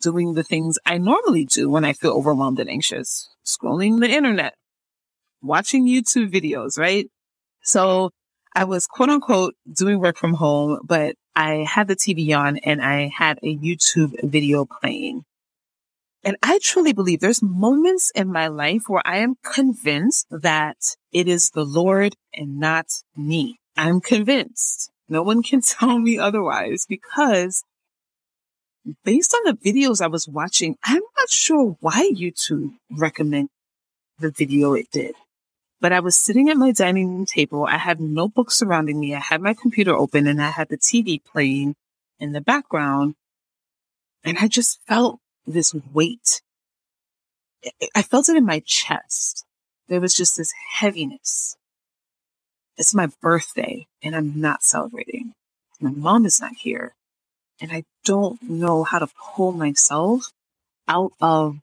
doing 0.00 0.34
the 0.34 0.44
things 0.44 0.78
I 0.84 0.98
normally 0.98 1.44
do 1.44 1.70
when 1.70 1.84
I 1.84 1.92
feel 1.92 2.12
overwhelmed 2.12 2.60
and 2.60 2.70
anxious, 2.70 3.28
scrolling 3.44 4.00
the 4.00 4.08
internet, 4.08 4.54
watching 5.42 5.86
YouTube 5.86 6.32
videos, 6.32 6.78
right? 6.78 7.08
So 7.62 8.10
I 8.54 8.64
was 8.64 8.86
quote 8.86 9.10
unquote 9.10 9.54
doing 9.70 10.00
work 10.00 10.16
from 10.16 10.34
home, 10.34 10.80
but 10.84 11.16
I 11.34 11.66
had 11.68 11.88
the 11.88 11.96
TV 11.96 12.36
on 12.36 12.56
and 12.58 12.82
I 12.82 13.08
had 13.14 13.38
a 13.42 13.56
YouTube 13.56 14.14
video 14.22 14.64
playing. 14.64 15.24
And 16.24 16.36
I 16.42 16.58
truly 16.60 16.92
believe 16.92 17.20
there's 17.20 17.42
moments 17.42 18.10
in 18.14 18.32
my 18.32 18.48
life 18.48 18.88
where 18.88 19.02
I 19.04 19.18
am 19.18 19.36
convinced 19.44 20.26
that 20.30 20.78
it 21.12 21.28
is 21.28 21.50
the 21.50 21.64
Lord 21.64 22.16
and 22.34 22.58
not 22.58 22.86
me. 23.16 23.60
I'm 23.76 24.00
convinced. 24.00 24.90
No 25.08 25.22
one 25.22 25.42
can 25.42 25.60
tell 25.62 25.98
me 25.98 26.18
otherwise 26.18 26.86
because 26.88 27.62
based 29.04 29.34
on 29.34 29.42
the 29.44 29.52
videos 29.72 30.00
I 30.00 30.06
was 30.08 30.28
watching, 30.28 30.76
I'm 30.84 31.02
not 31.18 31.30
sure 31.30 31.76
why 31.80 32.12
YouTube 32.14 32.74
recommended 32.90 33.50
the 34.18 34.30
video 34.30 34.74
it 34.74 34.90
did. 34.90 35.14
but 35.80 35.92
I 35.92 36.00
was 36.00 36.16
sitting 36.16 36.48
at 36.48 36.56
my 36.56 36.72
dining 36.72 37.08
room 37.08 37.26
table. 37.26 37.66
I 37.68 37.76
had 37.78 38.00
notebooks 38.00 38.56
surrounding 38.56 38.98
me. 38.98 39.14
I 39.14 39.20
had 39.20 39.42
my 39.42 39.54
computer 39.54 39.94
open 39.94 40.26
and 40.26 40.42
I 40.42 40.50
had 40.50 40.68
the 40.68 40.78
TV 40.78 41.22
playing 41.22 41.76
in 42.18 42.32
the 42.32 42.40
background. 42.40 43.14
And 44.24 44.38
I 44.38 44.48
just 44.48 44.80
felt 44.86 45.20
this 45.46 45.74
weight. 45.92 46.42
I 47.94 48.02
felt 48.02 48.28
it 48.28 48.36
in 48.36 48.44
my 48.44 48.60
chest. 48.64 49.44
There 49.88 50.00
was 50.00 50.14
just 50.14 50.36
this 50.36 50.52
heaviness. 50.72 51.56
It's 52.76 52.94
my 52.94 53.08
birthday 53.20 53.86
and 54.02 54.16
I'm 54.16 54.40
not 54.40 54.62
celebrating. 54.62 55.34
My 55.80 55.90
mom 55.90 56.26
is 56.26 56.40
not 56.40 56.52
here 56.56 56.94
and 57.60 57.72
I 57.72 57.84
don't 58.04 58.40
know 58.42 58.84
how 58.84 58.98
to 58.98 59.08
pull 59.34 59.52
myself 59.52 60.30
out 60.88 61.12
of 61.20 61.56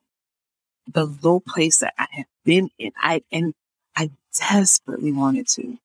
the 0.92 1.06
low 1.06 1.40
place 1.40 1.78
that 1.80 1.94
I 1.98 2.08
have 2.12 2.26
been 2.44 2.70
in. 2.78 2.92
I, 2.98 3.24
and 3.32 3.54
I 3.96 4.12
desperately 4.38 5.12
wanted 5.12 5.48
to. 5.50 5.78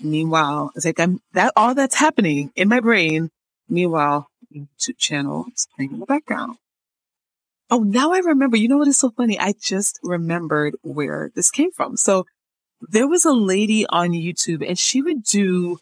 Meanwhile, 0.00 0.72
it's 0.76 0.84
like 0.84 1.00
I'm 1.00 1.20
that 1.32 1.52
all 1.56 1.74
that's 1.74 1.96
happening 1.96 2.52
in 2.54 2.68
my 2.68 2.78
brain. 2.78 3.30
Meanwhile, 3.68 4.28
YouTube 4.54 4.96
channel 4.96 5.46
is 5.54 5.66
playing 5.74 5.92
in 5.92 6.00
the 6.00 6.06
background. 6.06 6.56
Oh, 7.70 7.80
now 7.80 8.12
I 8.12 8.18
remember. 8.18 8.56
You 8.56 8.68
know 8.68 8.78
what 8.78 8.88
is 8.88 8.96
so 8.96 9.10
funny? 9.10 9.38
I 9.38 9.54
just 9.60 9.98
remembered 10.02 10.76
where 10.82 11.30
this 11.34 11.50
came 11.50 11.72
from. 11.72 11.96
So 11.96 12.26
there 12.80 13.08
was 13.08 13.24
a 13.24 13.32
lady 13.32 13.86
on 13.86 14.10
YouTube 14.10 14.66
and 14.66 14.78
she 14.78 15.02
would 15.02 15.24
do 15.24 15.78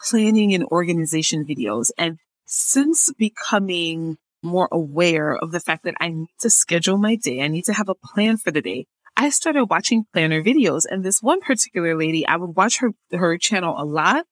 planning 0.00 0.52
and 0.52 0.64
organization 0.64 1.44
videos. 1.44 1.90
And 1.96 2.18
since 2.46 3.12
becoming 3.12 4.18
more 4.42 4.68
aware 4.70 5.36
of 5.36 5.50
the 5.50 5.60
fact 5.60 5.84
that 5.84 5.96
I 6.00 6.08
need 6.08 6.28
to 6.40 6.50
schedule 6.50 6.96
my 6.96 7.16
day, 7.16 7.42
I 7.42 7.48
need 7.48 7.64
to 7.66 7.72
have 7.72 7.88
a 7.88 7.94
plan 7.94 8.36
for 8.36 8.50
the 8.50 8.62
day, 8.62 8.86
I 9.16 9.30
started 9.30 9.64
watching 9.66 10.06
planner 10.12 10.42
videos. 10.42 10.84
And 10.88 11.04
this 11.04 11.22
one 11.22 11.40
particular 11.40 11.96
lady, 11.96 12.26
I 12.26 12.36
would 12.36 12.56
watch 12.56 12.78
her, 12.78 12.90
her 13.12 13.38
channel 13.38 13.74
a 13.76 13.84
lot 13.84 14.26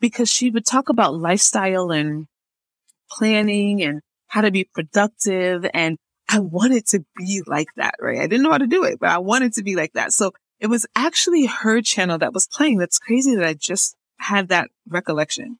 because 0.00 0.30
she 0.30 0.50
would 0.50 0.66
talk 0.66 0.88
about 0.88 1.14
lifestyle 1.14 1.90
and 1.90 2.26
planning 3.10 3.82
and 3.82 4.00
how 4.26 4.42
to 4.42 4.50
be 4.50 4.64
productive. 4.64 5.64
And 5.72 5.96
I 6.28 6.40
wanted 6.40 6.86
to 6.88 7.04
be 7.16 7.42
like 7.46 7.68
that, 7.76 7.94
right? 8.00 8.18
I 8.18 8.26
didn't 8.26 8.42
know 8.42 8.50
how 8.50 8.58
to 8.58 8.66
do 8.66 8.84
it, 8.84 8.98
but 8.98 9.10
I 9.10 9.18
wanted 9.18 9.54
to 9.54 9.62
be 9.62 9.76
like 9.76 9.92
that. 9.92 10.12
So 10.12 10.32
it 10.58 10.66
was 10.66 10.86
actually 10.96 11.46
her 11.46 11.80
channel 11.80 12.18
that 12.18 12.34
was 12.34 12.48
playing. 12.48 12.78
That's 12.78 12.98
crazy 12.98 13.36
that 13.36 13.44
I 13.44 13.54
just 13.54 13.94
had 14.18 14.48
that 14.48 14.68
recollection. 14.88 15.58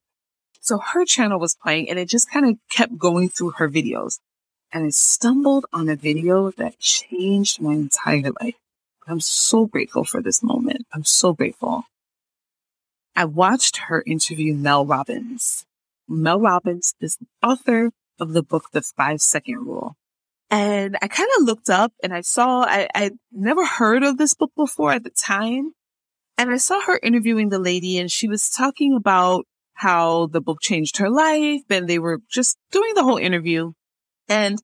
So 0.65 0.79
her 0.79 1.05
channel 1.05 1.39
was 1.39 1.55
playing 1.63 1.91
and 1.91 1.99
it 1.99 2.09
just 2.09 2.31
kind 2.31 2.49
of 2.49 2.57
kept 2.71 2.97
going 2.97 3.29
through 3.29 3.51
her 3.59 3.69
videos. 3.69 4.19
And 4.73 4.87
I 4.87 4.89
stumbled 4.89 5.67
on 5.75 5.91
a 5.91 5.95
video 5.95 6.53
that 6.53 6.79
changed 6.79 7.61
my 7.61 7.75
entire 7.75 8.33
life. 8.41 8.55
I'm 9.07 9.21
so 9.21 9.67
grateful 9.67 10.05
for 10.05 10.23
this 10.23 10.43
moment. 10.43 10.87
I'm 10.95 11.05
so 11.05 11.35
grateful. 11.35 11.85
I 13.15 13.27
watched 13.27 13.77
her 13.89 14.03
interview 14.07 14.55
Mel 14.55 14.87
Robbins. 14.87 15.67
Mel 16.09 16.41
Robbins 16.41 16.95
is 16.99 17.19
the 17.19 17.27
author 17.47 17.91
of 18.19 18.33
the 18.33 18.43
book, 18.43 18.71
The 18.73 18.81
Five 18.81 19.21
Second 19.21 19.67
Rule. 19.67 19.97
And 20.51 20.97
I 21.03 21.09
kind 21.09 21.29
of 21.37 21.45
looked 21.45 21.69
up 21.69 21.93
and 22.03 22.15
I 22.15 22.23
saw, 22.23 22.63
I, 22.63 22.89
I 22.95 23.11
never 23.31 23.67
heard 23.67 24.03
of 24.03 24.17
this 24.17 24.33
book 24.33 24.53
before 24.57 24.93
at 24.93 25.05
the 25.05 25.11
time. 25.11 25.75
And 26.39 26.51
I 26.51 26.57
saw 26.57 26.81
her 26.81 26.99
interviewing 27.03 27.51
the 27.51 27.59
lady 27.59 27.99
and 27.99 28.11
she 28.11 28.29
was 28.29 28.49
talking 28.49 28.97
about 28.97 29.45
how 29.75 30.27
the 30.27 30.41
book 30.41 30.61
changed 30.61 30.99
her 30.99 31.11
life 31.11 31.63
and 31.69 31.89
they 31.89 31.99
were 31.99 32.21
just 32.31 32.57
doing 32.71 32.95
the 32.95 33.03
whole 33.03 33.17
interview. 33.17 33.73
And 34.29 34.59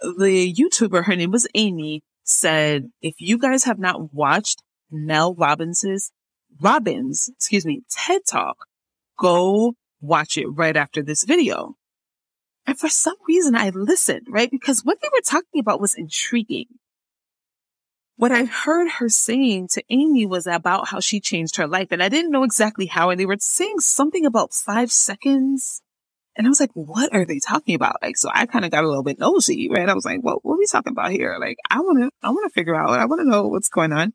the 0.00 0.52
YouTuber, 0.52 1.04
her 1.04 1.16
name 1.16 1.30
was 1.30 1.46
Amy, 1.54 2.02
said, 2.24 2.90
if 3.00 3.14
you 3.18 3.38
guys 3.38 3.64
have 3.64 3.78
not 3.78 4.12
watched 4.12 4.62
Mel 4.90 5.34
Robbins's 5.34 6.12
Robbins, 6.60 7.30
excuse 7.36 7.64
me, 7.64 7.82
TED 7.90 8.22
Talk, 8.26 8.66
go 9.18 9.74
watch 10.00 10.36
it 10.36 10.46
right 10.46 10.76
after 10.76 11.02
this 11.02 11.24
video. 11.24 11.74
And 12.66 12.78
for 12.78 12.88
some 12.88 13.16
reason 13.26 13.54
I 13.54 13.70
listened, 13.70 14.26
right? 14.28 14.50
Because 14.50 14.84
what 14.84 15.00
they 15.00 15.08
were 15.12 15.22
talking 15.22 15.60
about 15.60 15.80
was 15.80 15.94
intriguing. 15.94 16.66
What 18.18 18.32
I 18.32 18.44
heard 18.44 18.90
her 18.98 19.08
saying 19.08 19.68
to 19.68 19.82
Amy 19.88 20.26
was 20.26 20.46
about 20.46 20.88
how 20.88 21.00
she 21.00 21.20
changed 21.20 21.56
her 21.56 21.66
life. 21.66 21.88
And 21.90 22.02
I 22.02 22.08
didn't 22.08 22.30
know 22.30 22.42
exactly 22.42 22.86
how. 22.86 23.10
And 23.10 23.18
they 23.18 23.26
were 23.26 23.36
saying 23.38 23.80
something 23.80 24.26
about 24.26 24.52
five 24.52 24.92
seconds 24.92 25.82
and 26.38 26.46
I 26.46 26.50
was 26.50 26.60
like, 26.60 26.70
what 26.74 27.12
are 27.12 27.24
they 27.24 27.40
talking 27.40 27.74
about? 27.74 27.96
Like, 28.00 28.16
so 28.16 28.30
I 28.32 28.46
kind 28.46 28.64
of 28.64 28.70
got 28.70 28.84
a 28.84 28.88
little 28.88 29.02
bit 29.02 29.18
nosy, 29.18 29.68
right? 29.68 29.88
I 29.88 29.94
was 29.94 30.04
like, 30.04 30.20
well, 30.22 30.38
what 30.42 30.54
are 30.54 30.58
we 30.58 30.66
talking 30.66 30.92
about 30.92 31.10
here? 31.10 31.36
Like, 31.40 31.56
I 31.68 31.80
want 31.80 31.98
to, 31.98 32.10
I 32.22 32.30
want 32.30 32.48
to 32.48 32.54
figure 32.54 32.76
out, 32.76 32.90
I 32.90 33.06
want 33.06 33.20
to 33.20 33.28
know 33.28 33.48
what's 33.48 33.68
going 33.68 33.92
on. 33.92 34.12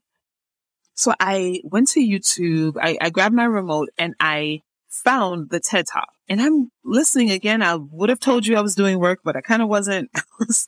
So 0.96 1.14
I 1.20 1.60
went 1.66 1.90
to 1.90 2.00
YouTube, 2.00 2.78
I, 2.82 2.98
I 3.02 3.10
grabbed 3.10 3.36
my 3.36 3.44
remote 3.44 3.90
and 3.98 4.16
I 4.22 4.62
found 4.88 5.50
the 5.50 5.60
TED 5.60 5.86
Talk 5.92 6.08
and 6.30 6.42
I'm 6.42 6.72
listening 6.86 7.32
again. 7.32 7.62
I 7.62 7.76
would 7.76 8.10
have 8.10 8.22
told 8.22 8.46
you 8.46 8.56
I 8.56 8.62
was 8.62 8.76
doing 8.76 9.00
work, 9.00 9.20
but 9.26 9.36
I 9.36 9.42
kind 9.42 9.62
of 9.62 9.68
wasn't. 9.68 10.10
I, 10.16 10.22
was, 10.40 10.66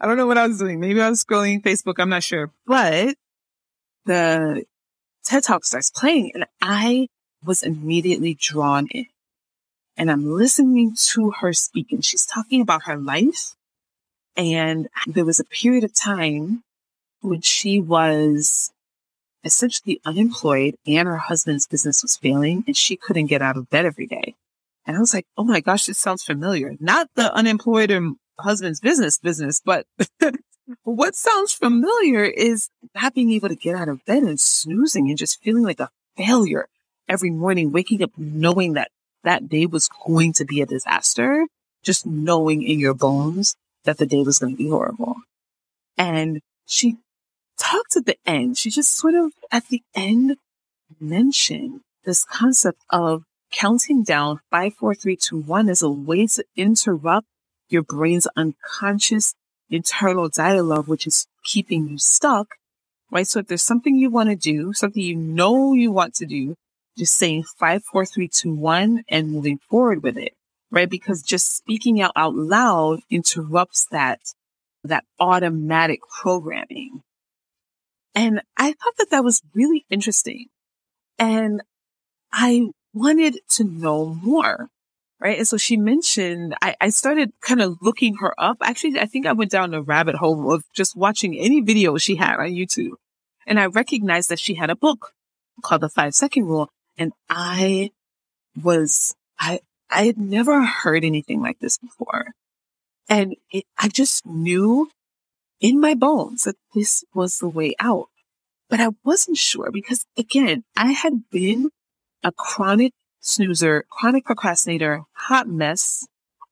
I 0.00 0.06
don't 0.06 0.16
know 0.16 0.26
what 0.26 0.38
I 0.38 0.46
was 0.46 0.58
doing. 0.58 0.80
Maybe 0.80 1.00
I 1.00 1.08
was 1.08 1.24
scrolling 1.24 1.62
Facebook. 1.62 1.94
I'm 1.98 2.08
not 2.08 2.22
sure, 2.22 2.50
but 2.66 3.16
the 4.04 4.64
TED 5.24 5.44
Talk 5.44 5.64
starts 5.64 5.90
playing 5.90 6.32
and 6.34 6.44
I 6.60 7.08
was 7.42 7.62
immediately 7.62 8.34
drawn 8.34 8.86
in 8.88 9.06
and 9.96 10.10
I'm 10.10 10.30
listening 10.30 10.96
to 11.12 11.30
her 11.40 11.52
speak 11.52 11.92
and 11.92 12.04
she's 12.04 12.26
talking 12.26 12.60
about 12.60 12.84
her 12.84 12.96
life. 12.96 13.54
And 14.36 14.88
there 15.06 15.24
was 15.24 15.38
a 15.38 15.44
period 15.44 15.84
of 15.84 15.94
time 15.94 16.64
when 17.20 17.40
she 17.40 17.78
was 17.80 18.72
essentially 19.44 20.00
unemployed 20.04 20.76
and 20.86 21.06
her 21.06 21.18
husband's 21.18 21.66
business 21.66 22.02
was 22.02 22.16
failing 22.16 22.64
and 22.66 22.76
she 22.76 22.96
couldn't 22.96 23.26
get 23.26 23.42
out 23.42 23.56
of 23.56 23.70
bed 23.70 23.86
every 23.86 24.06
day. 24.06 24.34
And 24.86 24.96
I 24.96 25.00
was 25.00 25.14
like, 25.14 25.26
Oh 25.36 25.44
my 25.44 25.60
gosh, 25.60 25.86
this 25.86 25.98
sounds 25.98 26.24
familiar. 26.24 26.74
Not 26.80 27.08
the 27.14 27.32
unemployed 27.32 27.90
and 27.90 28.16
husband's 28.38 28.80
business 28.80 29.18
business, 29.18 29.60
but 29.64 29.86
what 30.82 31.14
sounds 31.14 31.52
familiar 31.52 32.24
is 32.24 32.70
not 32.94 33.14
being 33.14 33.32
able 33.32 33.48
to 33.48 33.56
get 33.56 33.76
out 33.76 33.88
of 33.88 34.04
bed 34.04 34.22
and 34.22 34.40
snoozing 34.40 35.08
and 35.08 35.18
just 35.18 35.42
feeling 35.42 35.62
like 35.62 35.80
a 35.80 35.90
failure 36.16 36.68
every 37.08 37.30
morning, 37.30 37.72
waking 37.72 38.02
up 38.02 38.10
knowing 38.16 38.74
that 38.74 38.90
that 39.24 39.48
day 39.48 39.66
was 39.66 39.88
going 40.06 40.32
to 40.34 40.44
be 40.44 40.60
a 40.60 40.66
disaster, 40.66 41.46
just 41.82 42.06
knowing 42.06 42.62
in 42.62 42.78
your 42.78 42.94
bones 42.94 43.56
that 43.84 43.98
the 43.98 44.06
day 44.06 44.22
was 44.22 44.38
going 44.38 44.52
to 44.52 44.58
be 44.58 44.68
horrible. 44.68 45.16
And 45.96 46.40
she 46.66 46.96
talked 47.58 47.96
at 47.96 48.06
the 48.06 48.16
end, 48.26 48.58
she 48.58 48.70
just 48.70 48.94
sort 48.94 49.14
of 49.14 49.32
at 49.50 49.68
the 49.68 49.82
end 49.94 50.36
mentioned 51.00 51.80
this 52.04 52.24
concept 52.24 52.80
of 52.90 53.24
counting 53.50 54.02
down 54.02 54.40
five, 54.50 54.74
four, 54.74 54.94
three, 54.94 55.16
two, 55.16 55.38
one 55.38 55.68
as 55.68 55.82
a 55.82 55.90
way 55.90 56.26
to 56.26 56.44
interrupt 56.56 57.26
your 57.68 57.82
brain's 57.82 58.26
unconscious 58.36 59.34
internal 59.70 60.28
dialogue, 60.28 60.88
which 60.88 61.06
is 61.06 61.26
keeping 61.44 61.88
you 61.88 61.98
stuck. 61.98 62.48
Right. 63.10 63.26
So 63.26 63.40
if 63.40 63.46
there's 63.46 63.62
something 63.62 63.96
you 63.96 64.10
want 64.10 64.30
to 64.30 64.36
do, 64.36 64.72
something 64.72 65.02
you 65.02 65.14
know 65.14 65.72
you 65.72 65.92
want 65.92 66.14
to 66.14 66.26
do, 66.26 66.56
just 66.98 67.16
saying 67.16 67.44
five, 67.58 67.84
four, 67.84 68.04
three, 68.04 68.28
two, 68.28 68.52
one 68.52 69.04
and 69.08 69.30
moving 69.30 69.58
forward 69.58 70.02
with 70.02 70.16
it, 70.16 70.32
right? 70.70 70.88
Because 70.88 71.22
just 71.22 71.56
speaking 71.56 72.00
out 72.00 72.12
out 72.16 72.34
loud 72.34 73.00
interrupts 73.10 73.86
that, 73.90 74.20
that 74.82 75.04
automatic 75.20 76.00
programming. 76.20 77.02
And 78.14 78.42
I 78.56 78.72
thought 78.72 78.96
that 78.98 79.10
that 79.10 79.24
was 79.24 79.42
really 79.54 79.84
interesting. 79.90 80.46
And 81.18 81.62
I 82.32 82.70
wanted 82.92 83.38
to 83.50 83.64
know 83.64 84.06
more. 84.06 84.70
Right. 85.20 85.38
And 85.38 85.48
so 85.48 85.56
she 85.56 85.76
mentioned, 85.76 86.54
I, 86.60 86.76
I 86.80 86.88
started 86.90 87.32
kind 87.40 87.62
of 87.62 87.78
looking 87.80 88.16
her 88.16 88.34
up. 88.38 88.58
Actually, 88.62 89.00
I 89.00 89.06
think 89.06 89.26
I 89.26 89.32
went 89.32 89.50
down 89.50 89.72
a 89.72 89.80
rabbit 89.80 90.16
hole 90.16 90.52
of 90.52 90.64
just 90.74 90.96
watching 90.96 91.38
any 91.38 91.60
video 91.60 91.96
she 91.96 92.16
had 92.16 92.38
on 92.40 92.50
YouTube. 92.50 92.94
And 93.46 93.58
I 93.58 93.66
recognized 93.66 94.28
that 94.28 94.40
she 94.40 94.54
had 94.54 94.70
a 94.70 94.76
book 94.76 95.12
called 95.62 95.82
the 95.82 95.88
five 95.88 96.14
second 96.14 96.46
rule. 96.46 96.68
And 96.98 97.12
I 97.30 97.90
was, 98.62 99.14
I, 99.38 99.60
I 99.90 100.06
had 100.06 100.18
never 100.18 100.62
heard 100.62 101.04
anything 101.04 101.40
like 101.40 101.58
this 101.58 101.78
before. 101.78 102.32
And 103.08 103.36
it, 103.50 103.64
I 103.78 103.88
just 103.88 104.26
knew 104.26 104.90
in 105.60 105.80
my 105.80 105.94
bones 105.94 106.42
that 106.42 106.56
this 106.74 107.04
was 107.14 107.38
the 107.38 107.48
way 107.48 107.74
out. 107.78 108.08
But 108.68 108.80
I 108.80 108.88
wasn't 109.04 109.36
sure 109.36 109.70
because 109.70 110.04
again, 110.18 110.64
I 110.76 110.92
had 110.92 111.30
been 111.30 111.70
a 112.22 112.32
chronic 112.32 112.92
snoozer, 113.24 113.84
chronic 113.90 114.24
procrastinator, 114.24 115.02
hot 115.14 115.48
mess, 115.48 116.06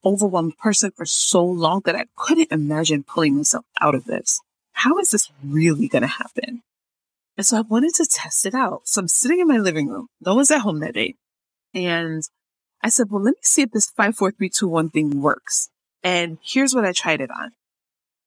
overwhelmed 0.05 0.57
person 0.59 0.91
for 0.97 1.05
so 1.05 1.45
long 1.45 1.83
that 1.85 1.95
I 1.95 2.07
couldn't 2.17 2.51
imagine 2.51 3.05
pulling 3.05 3.37
myself 3.37 3.65
out 3.81 3.95
of 3.95 4.07
this. 4.07 4.41
How 4.73 4.99
is 4.99 5.11
this 5.11 5.31
really 5.45 5.87
going 5.87 6.03
to 6.03 6.09
happen? 6.09 6.63
And 7.37 7.47
so 7.47 7.59
I 7.59 7.61
wanted 7.61 7.95
to 7.95 8.07
test 8.07 8.47
it 8.47 8.55
out. 8.55 8.83
So 8.85 9.01
I'm 9.01 9.09
sitting 9.09 9.41
in 9.41 9.49
my 9.49 9.59
living 9.59 9.89
room. 9.89 10.09
No 10.21 10.35
one's 10.35 10.51
at 10.51 10.63
home 10.63 10.81
that 10.81 10.95
day. 10.95 11.15
And 11.75 12.23
I 12.83 12.89
said, 12.89 13.09
well, 13.11 13.23
let 13.23 13.33
me 13.33 13.41
see 13.43 13.63
if 13.63 13.71
this 13.71 13.91
five, 13.91 14.17
four, 14.17 14.33
three, 14.33 14.49
two, 14.49 14.69
one 14.69 14.91
thing 14.91 15.21
works. 15.21 15.69
And 16.03 16.39
here's 16.43 16.75
what 16.75 16.85
I 16.85 16.93
tried 16.93 17.21
it 17.21 17.31
on. 17.31 17.53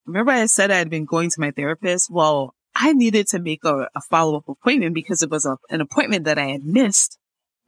Remember 0.06 0.32
I 0.32 0.46
said 0.46 0.72
I 0.72 0.78
had 0.78 0.90
been 0.90 1.06
going 1.06 1.30
to 1.32 1.42
my 1.42 1.52
therapist? 1.52 2.12
Well, 2.12 2.54
I 2.76 2.94
needed 2.94 3.28
to 3.30 3.40
make 3.40 3.64
a, 3.64 3.90
a 3.96 4.02
follow 4.02 4.38
up 4.38 4.48
appointment 4.48 4.94
because 4.94 5.22
it 5.22 5.32
was 5.32 5.46
a, 5.46 5.58
an 5.70 5.82
appointment 5.82 6.26
that 6.26 6.38
I 6.38 6.48
had 6.48 6.64
missed 6.64 7.18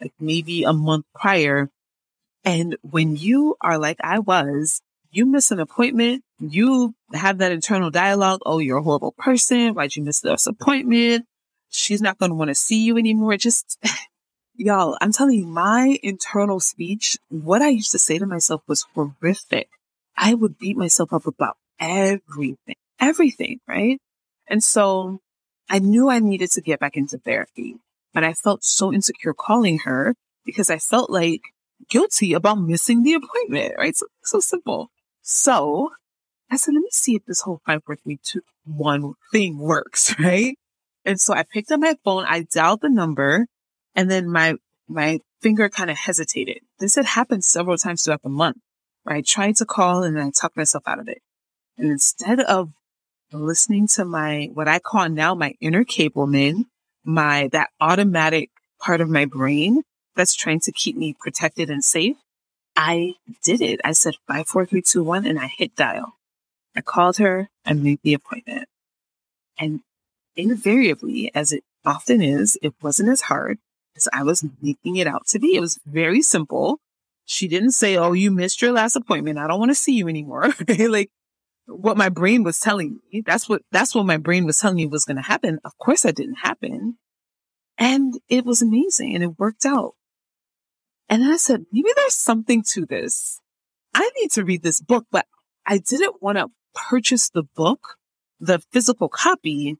like 0.02 0.14
maybe 0.20 0.64
a 0.64 0.74
month 0.74 1.06
prior. 1.16 1.70
And 2.44 2.78
when 2.82 3.16
you 3.16 3.56
are 3.62 3.78
like 3.78 3.98
I 4.02 4.20
was, 4.20 4.82
you 5.12 5.26
miss 5.26 5.52
an 5.52 5.60
appointment, 5.60 6.24
you 6.40 6.94
have 7.14 7.40
that 7.40 7.52
internal 7.52 7.90
dialogue. 7.90 8.42
Oh, 8.46 8.60
you're 8.60 8.78
a 8.78 8.84
horrible 8.84 9.14
person. 9.18 9.74
Why'd 9.74 9.96
you 9.96 10.04
miss 10.04 10.22
this 10.22 10.48
appointment? 10.48 11.26
She's 11.70 12.02
not 12.02 12.18
going 12.18 12.30
to 12.30 12.36
want 12.36 12.50
to 12.50 12.56
see 12.56 12.84
you 12.84 12.98
anymore. 12.98 13.36
Just, 13.38 13.78
y'all, 14.56 14.98
I'm 15.02 15.12
telling 15.12 15.40
you, 15.40 15.46
my 15.46 15.98
internal 16.04 16.60
speech, 16.60 17.18
what 17.30 17.62
I 17.62 17.70
used 17.70 17.92
to 17.92 18.00
say 18.00 18.18
to 18.18 18.26
myself 18.26 18.62
was 18.68 18.86
horrific. 18.94 19.70
I 20.16 20.34
would 20.34 20.58
beat 20.58 20.78
myself 20.78 21.14
up 21.14 21.28
about 21.28 21.58
everything, 21.80 22.76
everything, 23.00 23.60
right? 23.68 24.00
And 24.48 24.64
so 24.64 25.20
I 25.70 25.80
knew 25.80 26.10
I 26.10 26.20
needed 26.20 26.52
to 26.52 26.62
get 26.62 26.80
back 26.80 26.96
into 26.96 27.18
therapy, 27.18 27.78
but 28.18 28.24
I 28.24 28.34
felt 28.34 28.64
so 28.64 28.92
insecure 28.92 29.36
calling 29.36 29.78
her 29.86 30.16
because 30.44 30.72
I 30.72 30.80
felt 30.80 31.12
like 31.12 31.42
guilty 31.88 32.34
about 32.34 32.56
missing 32.56 33.04
the 33.04 33.14
appointment, 33.14 33.76
right? 33.78 33.96
So, 33.96 34.08
so 34.24 34.40
simple. 34.40 34.90
So 35.22 35.92
I 36.50 36.58
said, 36.58 36.74
let 36.74 36.80
me 36.80 36.90
see 36.92 37.16
if 37.16 37.26
this 37.26 37.42
whole 37.42 37.62
five, 37.64 37.84
four, 37.84 37.96
three, 37.96 38.18
two, 38.24 38.42
one 38.66 39.14
thing 39.32 39.60
works, 39.60 40.16
right? 40.20 40.58
And 41.06 41.22
so 41.22 41.36
I 41.36 41.44
picked 41.44 41.72
up 41.72 41.80
my 41.80 41.96
phone, 42.04 42.26
I 42.28 42.48
dialed 42.52 42.82
the 42.82 42.90
number, 42.90 43.46
and 43.94 44.10
then 44.10 44.32
my 44.32 44.56
my 44.88 45.20
finger 45.40 45.70
kind 45.70 45.92
of 45.92 45.98
hesitated. 45.98 46.62
This 46.80 46.96
had 46.96 47.06
happened 47.06 47.46
several 47.46 47.78
times 47.78 48.02
throughout 48.02 48.24
the 48.24 48.30
month 48.30 48.58
where 49.04 49.16
I 49.16 49.22
tried 49.22 49.58
to 49.58 49.66
call 49.66 50.02
and 50.02 50.20
I 50.20 50.32
talked 50.32 50.58
myself 50.58 50.86
out 50.88 50.98
of 50.98 51.08
it. 51.08 51.22
And 51.78 51.92
instead 51.92 52.40
of 52.40 52.72
listening 53.32 53.88
to 53.90 54.06
my, 54.06 54.50
what 54.56 54.68
I 54.68 54.80
call 54.80 55.08
now 55.08 55.36
my 55.36 55.54
inner 55.62 55.84
cave 55.84 56.16
woman, 56.16 56.66
my, 57.08 57.48
that 57.54 57.70
automatic 57.80 58.50
part 58.80 59.02
of 59.02 59.10
my 59.10 59.26
brain 59.26 59.82
that's 60.16 60.36
trying 60.36 60.60
to 60.60 60.72
keep 60.72 60.96
me 60.96 61.16
protected 61.18 61.70
and 61.70 61.84
safe, 61.84 62.18
I 62.76 63.16
did 63.44 63.62
it. 63.62 63.80
I 63.84 63.94
said 63.94 64.16
five, 64.28 64.48
four, 64.48 64.66
three, 64.66 64.82
two, 64.82 65.04
one, 65.04 65.26
and 65.26 65.40
I 65.40 65.48
hit 65.58 65.76
dial. 65.76 66.14
I 66.76 66.82
called 66.82 67.18
her 67.18 67.50
I 67.66 67.74
made 67.74 68.00
the 68.04 68.14
appointment. 68.14 68.68
And 69.60 69.82
invariably, 70.36 71.32
as 71.34 71.52
it 71.52 71.64
often 71.84 72.22
is, 72.22 72.58
it 72.62 72.74
wasn't 72.82 73.10
as 73.10 73.22
hard 73.22 73.58
as 73.96 74.08
I 74.14 74.24
was 74.24 74.46
making 74.62 74.98
it 74.98 75.08
out 75.08 75.26
to 75.28 75.40
be. 75.40 75.56
It 75.56 75.60
was 75.60 75.80
very 75.86 76.22
simple. 76.22 76.80
She 77.26 77.48
didn't 77.48 77.72
say, 77.72 77.98
Oh, 77.98 78.14
you 78.14 78.32
missed 78.32 78.62
your 78.62 78.72
last 78.72 78.96
appointment. 78.96 79.40
I 79.40 79.48
don't 79.48 79.60
want 79.60 79.72
to 79.72 79.76
see 79.76 79.94
you 79.94 80.08
anymore. 80.08 80.54
like 80.88 81.10
what 81.68 81.98
my 81.98 82.10
brain 82.10 82.44
was 82.44 82.60
telling 82.60 83.00
me. 83.12 83.22
That's 83.26 83.48
what, 83.48 83.62
that's 83.72 83.94
what 83.94 84.06
my 84.06 84.18
brain 84.18 84.46
was 84.46 84.60
telling 84.60 84.78
me 84.78 84.86
was 84.86 85.06
going 85.06 85.18
to 85.18 85.24
happen. 85.24 85.60
Of 85.64 85.78
course 85.78 86.02
that 86.02 86.16
didn't 86.16 86.40
happen. 86.44 86.98
And 87.78 88.20
it 88.28 88.46
was 88.46 88.62
amazing 88.62 89.14
and 89.14 89.24
it 89.24 89.38
worked 89.38 89.66
out. 89.66 89.94
And 91.10 91.22
then 91.22 91.32
I 91.32 91.38
said, 91.38 91.66
maybe 91.72 91.90
there's 91.96 92.16
something 92.16 92.64
to 92.72 92.86
this. 92.86 93.40
I 93.94 94.10
need 94.20 94.32
to 94.32 94.44
read 94.44 94.64
this 94.64 94.82
book, 94.82 95.06
but 95.12 95.26
I 95.66 95.78
didn't 95.78 96.22
want 96.22 96.38
to 96.38 96.50
purchase 96.90 97.30
the 97.30 97.44
book, 97.44 97.96
the 98.40 98.60
physical 98.72 99.10
copy, 99.10 99.78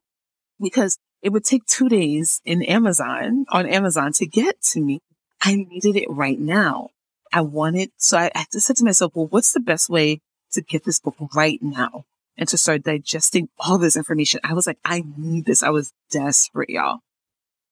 because 0.60 0.98
it 1.22 1.30
would 1.30 1.44
take 1.44 1.66
two 1.66 1.90
days 1.90 2.42
in 2.46 2.64
Amazon, 2.64 3.46
on 3.50 3.66
Amazon 3.66 4.14
to 4.14 4.26
get 4.26 4.62
to 4.72 4.82
me. 4.82 5.00
I 5.42 5.56
needed 5.56 5.96
it 5.96 6.10
right 6.10 6.40
now. 6.40 6.90
I 7.34 7.42
wanted, 7.42 7.92
so 7.98 8.18
I, 8.18 8.32
I 8.34 8.46
just 8.52 8.68
said 8.68 8.78
to 8.78 8.86
myself, 8.86 9.12
well, 9.16 9.28
what's 9.28 9.52
the 9.52 9.60
best 9.60 9.90
way 9.90 10.22
to 10.52 10.62
get 10.62 10.84
this 10.84 11.00
book 11.00 11.16
right 11.36 11.62
now 11.62 12.06
and 12.38 12.48
to 12.50 12.58
start 12.58 12.84
digesting 12.84 13.50
all 13.60 13.78
this 13.78 13.98
information? 13.98 14.40
I 14.44 14.54
was 14.54 14.68
like, 14.68 14.80
I 14.86 15.04
need 15.18 15.46
this. 15.46 15.64
I 15.64 15.70
was 15.70 15.94
desperate, 16.10 16.70
y'all. 16.70 17.00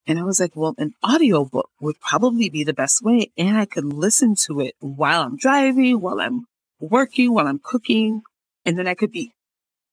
And 0.06 0.18
I 0.18 0.22
was 0.22 0.38
like, 0.38 0.54
well, 0.54 0.74
an 0.78 0.94
audiobook 1.04 1.68
would 1.80 2.00
probably 2.00 2.48
be 2.48 2.62
the 2.62 2.72
best 2.72 3.02
way. 3.02 3.32
And 3.36 3.58
I 3.58 3.64
could 3.64 3.84
listen 3.84 4.36
to 4.46 4.60
it 4.60 4.74
while 4.78 5.22
I'm 5.22 5.36
driving, 5.36 6.00
while 6.00 6.20
I'm 6.20 6.46
working, 6.78 7.34
while 7.34 7.48
I'm 7.48 7.58
cooking. 7.58 8.22
And 8.64 8.78
then 8.78 8.86
I 8.86 8.94
could 8.94 9.10
be, 9.10 9.32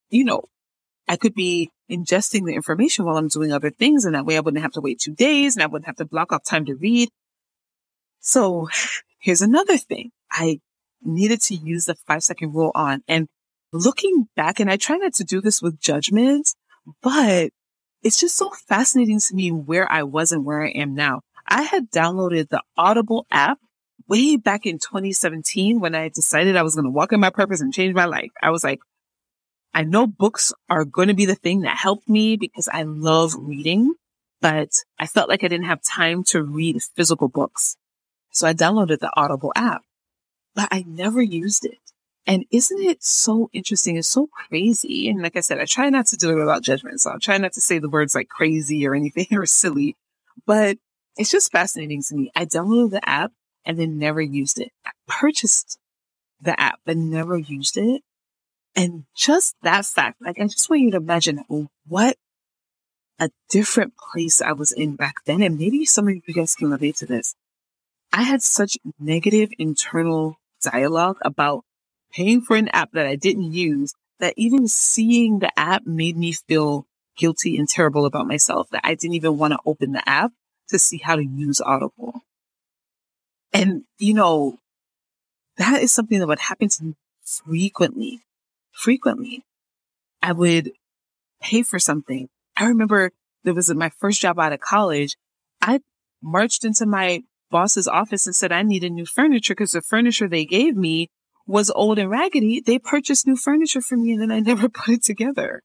you 0.09 0.23
know, 0.23 0.43
I 1.07 1.15
could 1.15 1.33
be 1.33 1.71
ingesting 1.89 2.45
the 2.45 2.53
information 2.53 3.05
while 3.05 3.17
I'm 3.17 3.27
doing 3.27 3.51
other 3.51 3.71
things. 3.71 4.05
And 4.05 4.13
that 4.13 4.25
way 4.25 4.37
I 4.37 4.41
wouldn't 4.41 4.61
have 4.61 4.73
to 4.73 4.81
wait 4.81 4.99
two 4.99 5.15
days 5.15 5.55
and 5.55 5.63
I 5.63 5.67
wouldn't 5.67 5.87
have 5.87 5.97
to 5.97 6.05
block 6.05 6.31
off 6.31 6.43
time 6.43 6.65
to 6.65 6.75
read. 6.75 7.09
So 8.19 8.69
here's 9.19 9.41
another 9.41 9.77
thing. 9.77 10.11
I 10.31 10.59
needed 11.05 11.41
to 11.43 11.55
use 11.55 11.85
the 11.85 11.95
five 11.95 12.23
second 12.23 12.53
rule 12.53 12.71
on 12.75 13.03
and 13.07 13.27
looking 13.71 14.27
back, 14.35 14.59
and 14.59 14.69
I 14.69 14.77
try 14.77 14.97
not 14.97 15.13
to 15.15 15.23
do 15.23 15.41
this 15.41 15.61
with 15.61 15.79
judgment, 15.79 16.49
but 17.01 17.51
it's 18.03 18.19
just 18.19 18.35
so 18.35 18.51
fascinating 18.67 19.19
to 19.19 19.35
me 19.35 19.51
where 19.51 19.91
I 19.91 20.03
was 20.03 20.31
and 20.31 20.45
where 20.45 20.63
I 20.63 20.69
am 20.69 20.93
now. 20.93 21.21
I 21.47 21.63
had 21.63 21.91
downloaded 21.91 22.49
the 22.49 22.61
Audible 22.77 23.25
app 23.31 23.59
way 24.07 24.37
back 24.37 24.65
in 24.65 24.77
2017 24.79 25.79
when 25.79 25.95
I 25.95 26.09
decided 26.09 26.55
I 26.55 26.63
was 26.63 26.75
going 26.75 26.85
to 26.85 26.91
walk 26.91 27.13
in 27.13 27.19
my 27.19 27.29
purpose 27.29 27.61
and 27.61 27.73
change 27.73 27.93
my 27.95 28.05
life. 28.05 28.31
I 28.41 28.49
was 28.49 28.63
like, 28.63 28.79
I 29.73 29.83
know 29.83 30.05
books 30.05 30.53
are 30.69 30.85
going 30.85 31.07
to 31.07 31.13
be 31.13 31.25
the 31.25 31.35
thing 31.35 31.61
that 31.61 31.77
helped 31.77 32.07
me 32.07 32.37
because 32.37 32.67
I 32.67 32.83
love 32.83 33.33
reading, 33.37 33.93
but 34.39 34.69
I 34.99 35.07
felt 35.07 35.29
like 35.29 35.43
I 35.43 35.47
didn't 35.47 35.65
have 35.65 35.81
time 35.81 36.23
to 36.25 36.43
read 36.43 36.81
physical 36.95 37.27
books. 37.27 37.75
So 38.31 38.47
I 38.47 38.53
downloaded 38.53 38.99
the 38.99 39.11
Audible 39.15 39.51
app, 39.55 39.81
but 40.55 40.69
I 40.71 40.83
never 40.87 41.21
used 41.21 41.65
it. 41.65 41.79
And 42.25 42.45
isn't 42.51 42.81
it 42.81 43.03
so 43.03 43.49
interesting? 43.51 43.97
It's 43.97 44.07
so 44.07 44.27
crazy. 44.27 45.09
And 45.09 45.21
like 45.21 45.35
I 45.35 45.41
said, 45.41 45.59
I 45.59 45.65
try 45.65 45.89
not 45.89 46.07
to 46.07 46.17
do 46.17 46.31
it 46.31 46.39
without 46.39 46.63
judgment. 46.63 47.01
So 47.01 47.11
I 47.11 47.17
try 47.17 47.37
not 47.37 47.53
to 47.53 47.61
say 47.61 47.79
the 47.79 47.89
words 47.89 48.15
like 48.15 48.29
crazy 48.29 48.87
or 48.87 48.95
anything 48.95 49.27
or 49.31 49.45
silly, 49.45 49.97
but 50.45 50.77
it's 51.17 51.31
just 51.31 51.51
fascinating 51.51 52.01
to 52.03 52.15
me. 52.15 52.31
I 52.35 52.45
downloaded 52.45 52.91
the 52.91 53.07
app 53.07 53.31
and 53.65 53.77
then 53.77 53.99
never 53.99 54.21
used 54.21 54.59
it. 54.59 54.71
I 54.85 54.91
purchased 55.07 55.77
the 56.41 56.59
app, 56.59 56.79
but 56.85 56.97
never 56.97 57.37
used 57.37 57.77
it. 57.77 58.01
And 58.75 59.03
just 59.15 59.55
that 59.61 59.85
fact, 59.85 60.21
like 60.21 60.39
I 60.39 60.45
just 60.45 60.69
want 60.69 60.81
you 60.81 60.91
to 60.91 60.97
imagine 60.97 61.43
what 61.87 62.17
a 63.19 63.29
different 63.49 63.93
place 63.97 64.41
I 64.41 64.53
was 64.53 64.71
in 64.71 64.95
back 64.95 65.15
then. 65.25 65.41
And 65.41 65.57
maybe 65.57 65.85
some 65.85 66.07
of 66.07 66.15
you 66.15 66.33
guys 66.33 66.55
can 66.55 66.71
relate 66.71 66.95
to 66.97 67.05
this. 67.05 67.35
I 68.11 68.23
had 68.23 68.41
such 68.41 68.77
negative 68.99 69.49
internal 69.57 70.37
dialogue 70.63 71.17
about 71.21 71.63
paying 72.11 72.41
for 72.41 72.55
an 72.55 72.69
app 72.69 72.91
that 72.93 73.05
I 73.05 73.15
didn't 73.15 73.51
use 73.51 73.93
that 74.19 74.33
even 74.37 74.67
seeing 74.67 75.39
the 75.39 75.57
app 75.59 75.85
made 75.85 76.17
me 76.17 76.31
feel 76.31 76.87
guilty 77.17 77.57
and 77.57 77.67
terrible 77.67 78.05
about 78.05 78.27
myself 78.27 78.69
that 78.71 78.81
I 78.83 78.95
didn't 78.95 79.15
even 79.15 79.37
want 79.37 79.53
to 79.53 79.59
open 79.65 79.91
the 79.91 80.07
app 80.07 80.31
to 80.69 80.79
see 80.79 80.97
how 80.97 81.15
to 81.15 81.23
use 81.23 81.61
Audible. 81.61 82.21
And, 83.51 83.83
you 83.99 84.13
know, 84.13 84.59
that 85.57 85.81
is 85.81 85.91
something 85.91 86.19
that 86.19 86.27
would 86.27 86.39
happen 86.39 86.69
to 86.69 86.83
me 86.83 86.95
frequently, 87.23 88.21
frequently. 88.71 89.43
I 90.21 90.31
would 90.31 90.71
pay 91.41 91.61
for 91.61 91.77
something. 91.79 92.29
I 92.55 92.65
remember 92.65 93.11
there 93.43 93.53
was 93.53 93.73
my 93.73 93.91
first 93.99 94.21
job 94.21 94.39
out 94.39 94.53
of 94.53 94.59
college. 94.59 95.17
I 95.61 95.81
marched 96.21 96.63
into 96.63 96.85
my 96.85 97.23
boss's 97.53 97.87
office 97.87 98.25
and 98.25 98.35
said 98.35 98.51
I 98.51 98.63
needed 98.63 98.91
new 98.91 99.05
furniture 99.05 99.53
because 99.53 99.71
the 99.71 99.81
furniture 99.81 100.27
they 100.27 100.43
gave 100.45 100.75
me 100.75 101.09
was 101.45 101.69
old 101.69 101.99
and 101.99 102.09
raggedy. 102.09 102.59
They 102.59 102.79
purchased 102.79 103.27
new 103.27 103.35
furniture 103.35 103.81
for 103.81 103.95
me 103.95 104.13
and 104.13 104.21
then 104.21 104.31
I 104.31 104.39
never 104.51 104.67
put 104.67 104.95
it 104.95 105.03
together 105.03 105.61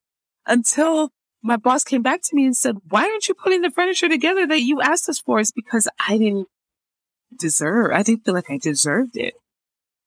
until 0.46 1.10
my 1.42 1.56
boss 1.56 1.84
came 1.84 2.02
back 2.02 2.20
to 2.24 2.36
me 2.36 2.44
and 2.44 2.56
said, 2.56 2.76
why 2.88 3.02
aren't 3.04 3.28
you 3.28 3.34
putting 3.34 3.62
the 3.62 3.70
furniture 3.70 4.08
together 4.08 4.46
that 4.46 4.60
you 4.60 4.82
asked 4.82 5.08
us 5.08 5.18
for? 5.18 5.40
It's 5.40 5.52
because 5.52 5.88
I 6.06 6.18
didn't 6.18 6.48
deserve, 7.38 7.92
I 7.92 8.02
didn't 8.02 8.24
feel 8.24 8.34
like 8.34 8.50
I 8.50 8.58
deserved 8.58 9.16
it. 9.16 9.34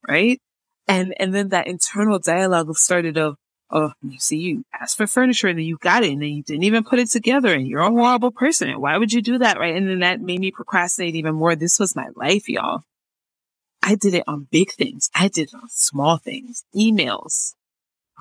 Right. 0.07 0.39
And, 0.87 1.15
and 1.19 1.33
then 1.33 1.49
that 1.49 1.67
internal 1.67 2.19
dialogue 2.19 2.75
started 2.77 3.17
of, 3.17 3.37
oh, 3.71 3.93
you 4.03 4.19
see, 4.19 4.37
you 4.37 4.65
asked 4.79 4.97
for 4.97 5.07
furniture 5.07 5.47
and 5.47 5.57
then 5.57 5.65
you 5.65 5.77
got 5.77 6.03
it 6.03 6.11
and 6.11 6.21
then 6.21 6.29
you 6.29 6.43
didn't 6.43 6.63
even 6.63 6.83
put 6.83 6.99
it 6.99 7.09
together 7.09 7.53
and 7.53 7.67
you're 7.67 7.81
a 7.81 7.89
horrible 7.89 8.31
person. 8.31 8.79
Why 8.79 8.97
would 8.97 9.13
you 9.13 9.21
do 9.21 9.37
that? 9.39 9.57
Right. 9.59 9.75
And 9.75 9.89
then 9.89 9.99
that 9.99 10.21
made 10.21 10.39
me 10.39 10.51
procrastinate 10.51 11.15
even 11.15 11.35
more. 11.35 11.55
This 11.55 11.79
was 11.79 11.95
my 11.95 12.09
life, 12.15 12.49
y'all. 12.49 12.83
I 13.81 13.95
did 13.95 14.13
it 14.13 14.23
on 14.27 14.47
big 14.51 14.71
things. 14.71 15.09
I 15.15 15.27
did 15.27 15.49
it 15.49 15.55
on 15.55 15.69
small 15.69 16.17
things, 16.17 16.63
emails. 16.75 17.55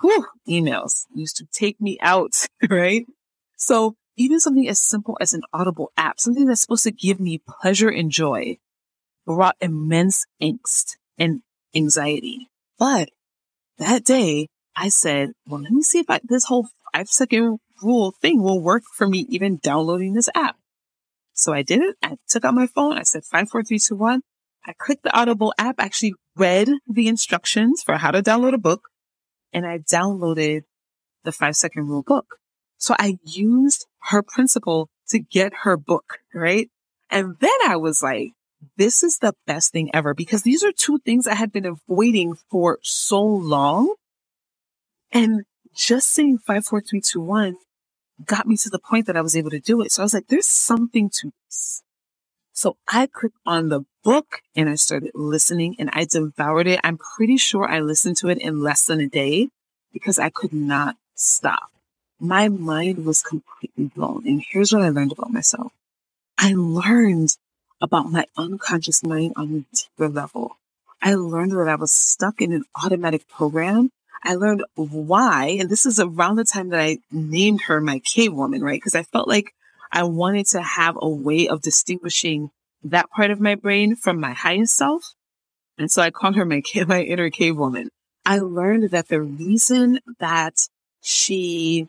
Whew, 0.01 0.27
emails 0.49 1.05
used 1.15 1.37
to 1.37 1.47
take 1.53 1.81
me 1.81 1.99
out, 2.01 2.47
right? 2.71 3.07
So 3.57 3.97
even 4.17 4.41
something 4.41 4.69
as 4.69 4.81
simple 4.81 5.19
as 5.21 5.35
an 5.35 5.43
audible 5.53 5.93
app, 5.97 6.19
something 6.19 6.47
that's 6.47 6.63
supposed 6.63 6.85
to 6.85 6.91
give 6.91 7.21
me 7.21 7.43
pleasure 7.61 7.91
and 7.91 8.11
joy 8.11 8.59
brought 9.27 9.57
immense 9.61 10.27
angst 10.43 10.97
and 11.19 11.43
anxiety. 11.75 12.49
But 12.79 13.11
that 13.79 14.05
day 14.05 14.49
I 14.81 14.89
said, 14.89 15.33
well, 15.47 15.61
let 15.61 15.73
me 15.73 15.83
see 15.83 15.99
if 15.99 16.09
I, 16.09 16.21
this 16.25 16.45
whole 16.45 16.69
five 16.95 17.09
second 17.09 17.59
rule 17.83 18.13
thing 18.23 18.43
will 18.43 18.63
work 18.63 18.83
for 18.95 19.07
me 19.07 19.27
even 19.29 19.59
downloading 19.63 20.15
this 20.15 20.31
app. 20.35 20.57
So 21.35 21.53
I 21.53 21.61
did 21.61 21.83
it. 21.83 21.97
I 22.03 22.17
took 22.27 22.47
out 22.47 22.55
my 22.55 22.67
phone. 22.67 22.97
I 22.97 23.03
said 23.03 23.25
five, 23.25 23.51
four, 23.51 23.63
three, 23.63 23.79
two, 23.79 23.97
one. 23.97 24.23
I 24.67 24.73
clicked 24.73 25.03
the 25.03 25.15
Audible 25.15 25.53
app, 25.59 25.77
actually 25.79 26.15
read 26.35 26.71
the 26.89 27.09
instructions 27.09 27.83
for 27.83 27.99
how 27.99 28.11
to 28.11 28.23
download 28.23 28.55
a 28.55 28.59
book, 28.59 28.89
and 29.53 29.67
I 29.67 29.79
downloaded 29.79 30.63
the 31.25 31.33
five 31.33 31.57
second 31.57 31.87
rule 31.89 32.03
book. 32.03 32.37
So 32.79 32.95
I 32.99 33.19
used 33.23 33.87
her 34.05 34.23
principle 34.23 34.89
to 35.09 35.19
get 35.19 35.53
her 35.65 35.77
book, 35.77 36.21
right? 36.35 36.71
And 37.11 37.37
then 37.41 37.59
I 37.67 37.77
was 37.77 38.03
like, 38.03 38.33
this 38.79 39.03
is 39.03 39.19
the 39.19 39.35
best 39.47 39.73
thing 39.73 39.91
ever 39.93 40.15
because 40.15 40.43
these 40.43 40.65
are 40.65 40.73
two 40.73 41.01
things 41.01 41.27
I 41.27 41.35
had 41.35 41.53
been 41.53 41.67
avoiding 41.67 42.37
for 42.51 42.79
so 42.81 43.23
long. 43.23 43.95
And 45.13 45.45
just 45.75 46.11
saying 46.11 46.39
five, 46.39 46.65
four, 46.67 46.81
three, 46.81 47.01
two, 47.01 47.21
one 47.21 47.57
got 48.25 48.47
me 48.47 48.57
to 48.59 48.71
the 48.71 48.79
point 48.79 49.07
that 49.07 49.17
I 49.17 49.23
was 49.23 49.37
able 49.37 49.51
to 49.51 49.61
do 49.61 49.81
it. 49.81 49.93
So 49.93 50.03
I 50.03 50.05
was 50.05 50.15
like, 50.15 50.29
there's 50.29 50.47
something 50.47 51.11
to 51.11 51.33
this. 51.47 51.83
So 52.53 52.77
I 52.89 53.07
clicked 53.07 53.39
on 53.47 53.71
the 53.71 53.85
book 54.05 54.43
and 54.55 54.69
I 54.69 54.75
started 54.75 55.13
listening 55.15 55.77
and 55.79 55.89
I 55.93 56.05
devoured 56.05 56.67
it. 56.67 56.81
I'm 56.85 56.99
pretty 56.99 57.39
sure 57.39 57.67
I 57.67 57.81
listened 57.81 58.19
to 58.19 58.29
it 58.29 58.39
in 58.39 58.61
less 58.61 58.85
than 58.85 59.01
a 59.01 59.09
day 59.09 59.49
because 59.93 60.19
I 60.19 60.29
could 60.29 60.53
not 60.53 60.97
stop. 61.15 61.71
My 62.19 62.49
mind 62.49 63.07
was 63.07 63.23
completely 63.23 63.87
blown. 63.87 64.27
And 64.27 64.45
here's 64.47 64.73
what 64.73 64.83
I 64.83 64.91
learned 64.91 65.13
about 65.13 65.33
myself. 65.33 65.73
I 66.37 66.53
learned 66.55 67.37
about 67.81 68.11
my 68.11 68.27
unconscious 68.37 69.03
mind 69.03 69.33
on 69.37 69.65
a 69.65 69.77
deeper 69.77 70.09
level. 70.09 70.57
I 71.01 71.15
learned 71.15 71.53
that 71.53 71.69
I 71.69 71.77
was 71.77 71.93
stuck 71.93 72.43
in 72.43 72.53
an 72.53 72.65
automatic 72.83 73.27
program. 73.27 73.91
I 74.23 74.35
learned 74.35 74.65
why, 74.75 75.57
and 75.59 75.71
this 75.71 75.87
is 75.87 75.99
around 75.99 76.37
the 76.37 76.45
time 76.45 76.69
that 76.71 76.81
I 76.81 76.99
named 77.11 77.63
her 77.63 77.81
my 77.81 78.01
cave 78.01 78.33
woman, 78.33 78.63
right? 78.63 78.77
Because 78.77 78.95
I 78.95 79.03
felt 79.03 79.29
like 79.29 79.55
I 79.93 80.03
wanted 80.05 80.47
to 80.49 80.63
have 80.63 80.97
a 81.01 81.09
way 81.09 81.49
of 81.49 81.63
distinguishing 81.63 82.51
that 82.85 83.11
part 83.11 83.31
of 83.31 83.41
my 83.41 83.55
brain 83.55 83.97
from 83.97 84.21
my 84.21 84.33
highest 84.33 84.77
self. 84.77 85.15
And 85.79 85.91
so 85.91 86.03
I 86.03 86.11
called 86.11 86.37
her 86.37 86.45
my, 86.45 86.63
my 86.87 87.03
inner 87.03 87.31
cave 87.31 87.57
woman. 87.57 87.91
I 88.27 88.39
learned 88.39 88.91
that 88.91 89.09
the 89.09 89.23
reason 89.23 90.01
that 90.19 90.69
she 91.03 91.89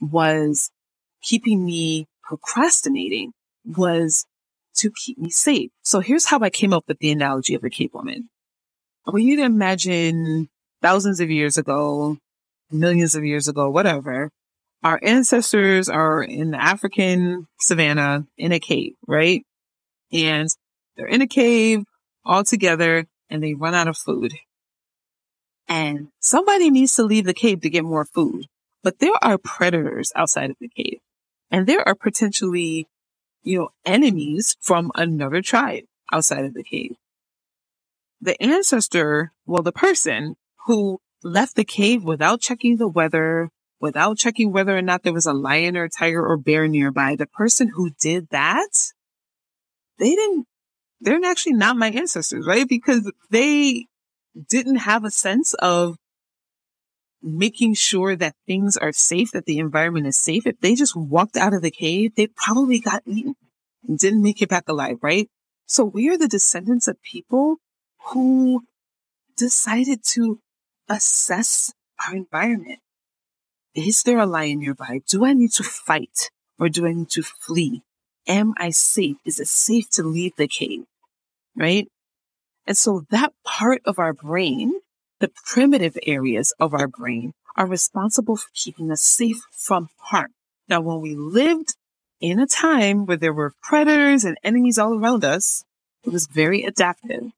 was 0.00 0.70
keeping 1.22 1.64
me 1.64 2.06
procrastinating 2.22 3.32
was 3.64 4.24
to 4.76 4.90
keep 4.90 5.18
me 5.18 5.30
safe. 5.30 5.70
So 5.82 6.00
here's 6.00 6.26
how 6.26 6.38
I 6.40 6.50
came 6.50 6.72
up 6.72 6.84
with 6.88 6.98
the 6.98 7.10
analogy 7.10 7.54
of 7.54 7.62
the 7.62 7.70
cave 7.70 7.90
woman. 7.92 8.30
I 9.06 9.10
want 9.10 9.24
you 9.24 9.36
to 9.36 9.42
imagine 9.42 10.48
thousands 10.82 11.20
of 11.20 11.30
years 11.30 11.56
ago, 11.56 12.18
millions 12.70 13.14
of 13.14 13.24
years 13.24 13.48
ago, 13.48 13.70
whatever, 13.70 14.30
our 14.82 14.98
ancestors 15.02 15.88
are 15.88 16.22
in 16.22 16.50
the 16.50 16.62
African 16.62 17.46
savannah 17.60 18.26
in 18.36 18.52
a 18.52 18.58
cave, 18.58 18.94
right? 19.06 19.46
And 20.12 20.48
they're 20.96 21.06
in 21.06 21.22
a 21.22 21.26
cave 21.26 21.84
all 22.24 22.44
together 22.44 23.06
and 23.30 23.42
they 23.42 23.54
run 23.54 23.74
out 23.74 23.88
of 23.88 23.96
food. 23.96 24.34
And 25.68 26.08
somebody 26.20 26.70
needs 26.70 26.94
to 26.96 27.04
leave 27.04 27.24
the 27.24 27.32
cave 27.32 27.60
to 27.62 27.70
get 27.70 27.84
more 27.84 28.04
food. 28.04 28.46
But 28.82 28.98
there 28.98 29.12
are 29.22 29.38
predators 29.38 30.12
outside 30.16 30.50
of 30.50 30.56
the 30.60 30.68
cave. 30.68 30.98
And 31.50 31.66
there 31.66 31.86
are 31.86 31.94
potentially, 31.94 32.88
you 33.42 33.58
know, 33.58 33.68
enemies 33.84 34.56
from 34.60 34.90
another 34.96 35.40
tribe 35.40 35.84
outside 36.12 36.44
of 36.44 36.54
the 36.54 36.64
cave. 36.64 36.96
The 38.20 38.40
ancestor, 38.42 39.32
well, 39.46 39.62
the 39.62 39.72
person 39.72 40.36
who 40.66 41.00
left 41.22 41.56
the 41.56 41.64
cave 41.64 42.04
without 42.04 42.40
checking 42.40 42.76
the 42.76 42.88
weather, 42.88 43.48
without 43.80 44.18
checking 44.18 44.52
whether 44.52 44.76
or 44.76 44.82
not 44.82 45.02
there 45.02 45.12
was 45.12 45.26
a 45.26 45.32
lion 45.32 45.76
or 45.76 45.88
tiger 45.88 46.24
or 46.24 46.36
bear 46.36 46.68
nearby. 46.68 47.16
The 47.16 47.26
person 47.26 47.68
who 47.74 47.90
did 48.00 48.28
that, 48.30 48.70
they 49.98 50.14
didn't, 50.14 50.46
they're 51.00 51.20
actually 51.24 51.54
not 51.54 51.76
my 51.76 51.90
ancestors, 51.90 52.46
right? 52.46 52.68
Because 52.68 53.10
they 53.30 53.86
didn't 54.48 54.76
have 54.76 55.04
a 55.04 55.10
sense 55.10 55.54
of 55.54 55.96
making 57.22 57.74
sure 57.74 58.16
that 58.16 58.34
things 58.46 58.76
are 58.76 58.92
safe, 58.92 59.30
that 59.32 59.46
the 59.46 59.58
environment 59.58 60.06
is 60.06 60.16
safe. 60.16 60.46
If 60.46 60.60
they 60.60 60.74
just 60.74 60.96
walked 60.96 61.36
out 61.36 61.54
of 61.54 61.62
the 61.62 61.70
cave, 61.70 62.14
they 62.16 62.26
probably 62.26 62.80
got 62.80 63.02
eaten 63.06 63.36
and 63.86 63.98
didn't 63.98 64.22
make 64.22 64.42
it 64.42 64.48
back 64.48 64.68
alive, 64.68 64.98
right? 65.02 65.28
So 65.66 65.84
we 65.84 66.08
are 66.08 66.18
the 66.18 66.28
descendants 66.28 66.88
of 66.88 67.00
people 67.02 67.56
who 68.08 68.64
decided 69.36 70.00
to 70.04 70.40
assess 70.88 71.72
our 72.06 72.16
environment. 72.16 72.80
Is 73.74 74.02
there 74.02 74.18
a 74.18 74.26
lion 74.26 74.60
nearby? 74.60 75.00
Do 75.08 75.24
I 75.24 75.32
need 75.32 75.52
to 75.52 75.64
fight 75.64 76.30
or 76.58 76.68
do 76.68 76.86
I 76.86 76.92
need 76.92 77.10
to 77.10 77.22
flee? 77.22 77.82
Am 78.26 78.54
I 78.56 78.70
safe? 78.70 79.16
Is 79.24 79.40
it 79.40 79.48
safe 79.48 79.88
to 79.90 80.02
leave 80.02 80.36
the 80.36 80.46
cave? 80.46 80.84
Right? 81.56 81.88
And 82.66 82.76
so 82.76 83.04
that 83.10 83.32
part 83.44 83.82
of 83.84 83.98
our 83.98 84.12
brain, 84.12 84.74
the 85.20 85.30
primitive 85.46 85.98
areas 86.06 86.52
of 86.60 86.74
our 86.74 86.86
brain 86.86 87.32
are 87.56 87.66
responsible 87.66 88.36
for 88.36 88.48
keeping 88.54 88.90
us 88.90 89.02
safe 89.02 89.40
from 89.50 89.88
harm. 89.98 90.32
Now, 90.68 90.80
when 90.80 91.00
we 91.00 91.14
lived 91.14 91.74
in 92.20 92.38
a 92.38 92.46
time 92.46 93.04
where 93.04 93.16
there 93.16 93.32
were 93.32 93.54
predators 93.62 94.24
and 94.24 94.38
enemies 94.44 94.78
all 94.78 94.94
around 94.94 95.24
us, 95.24 95.64
it 96.04 96.12
was 96.12 96.26
very 96.26 96.62
adaptive 96.62 97.32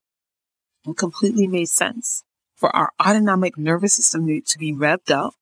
and 0.84 0.96
completely 0.96 1.46
made 1.46 1.68
sense 1.68 2.22
for 2.64 2.74
our 2.74 2.92
autonomic 2.98 3.58
nervous 3.58 3.92
system 3.92 4.26
to 4.26 4.58
be 4.58 4.72
revved 4.72 5.10
up 5.10 5.34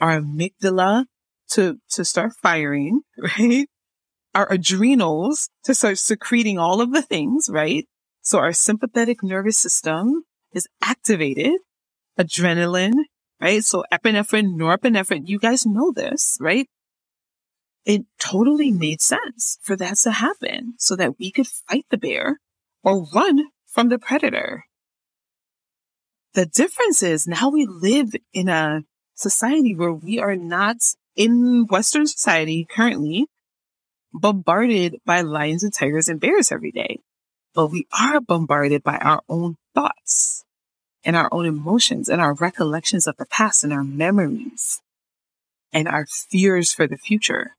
our 0.00 0.20
amygdala 0.20 1.04
to, 1.48 1.80
to 1.90 2.04
start 2.04 2.32
firing, 2.40 3.00
right? 3.18 3.66
Our 4.36 4.52
adrenals 4.52 5.50
to 5.64 5.74
start 5.74 5.98
secreting 5.98 6.60
all 6.60 6.80
of 6.80 6.92
the 6.92 7.02
things, 7.02 7.48
right? 7.50 7.88
So 8.22 8.38
our 8.38 8.52
sympathetic 8.52 9.20
nervous 9.20 9.58
system 9.58 10.22
is 10.52 10.68
activated, 10.80 11.54
adrenaline, 12.16 12.94
right? 13.40 13.64
So 13.64 13.82
epinephrine, 13.92 14.54
norepinephrine, 14.54 15.26
you 15.26 15.40
guys 15.40 15.66
know 15.66 15.90
this, 15.90 16.38
right? 16.40 16.68
It 17.84 18.02
totally 18.20 18.70
made 18.70 19.00
sense 19.00 19.58
for 19.60 19.74
that 19.74 19.96
to 20.04 20.12
happen 20.12 20.74
so 20.78 20.94
that 20.94 21.18
we 21.18 21.32
could 21.32 21.48
fight 21.48 21.86
the 21.90 21.98
bear 21.98 22.38
or 22.84 23.08
run 23.12 23.46
from 23.66 23.88
the 23.88 23.98
predator. 23.98 24.66
The 26.34 26.46
difference 26.46 27.02
is 27.02 27.26
now 27.26 27.50
we 27.50 27.66
live 27.66 28.14
in 28.32 28.48
a 28.48 28.84
society 29.14 29.74
where 29.74 29.92
we 29.92 30.20
are 30.20 30.36
not 30.36 30.76
in 31.16 31.66
Western 31.66 32.06
society 32.06 32.66
currently 32.70 33.26
bombarded 34.12 35.00
by 35.04 35.22
lions 35.22 35.64
and 35.64 35.72
tigers 35.72 36.08
and 36.08 36.20
bears 36.20 36.52
every 36.52 36.70
day, 36.70 37.00
but 37.54 37.68
we 37.68 37.86
are 37.98 38.20
bombarded 38.20 38.82
by 38.84 38.96
our 38.98 39.22
own 39.28 39.56
thoughts 39.74 40.44
and 41.04 41.16
our 41.16 41.28
own 41.32 41.46
emotions 41.46 42.08
and 42.08 42.20
our 42.20 42.34
recollections 42.34 43.06
of 43.06 43.16
the 43.16 43.26
past 43.26 43.64
and 43.64 43.72
our 43.72 43.84
memories 43.84 44.80
and 45.72 45.88
our 45.88 46.06
fears 46.06 46.72
for 46.72 46.86
the 46.86 46.96
future. 46.96 47.56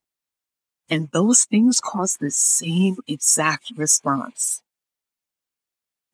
And 0.89 1.09
those 1.11 1.45
things 1.45 1.79
cause 1.79 2.17
the 2.17 2.31
same 2.31 2.97
exact 3.07 3.71
response. 3.75 4.61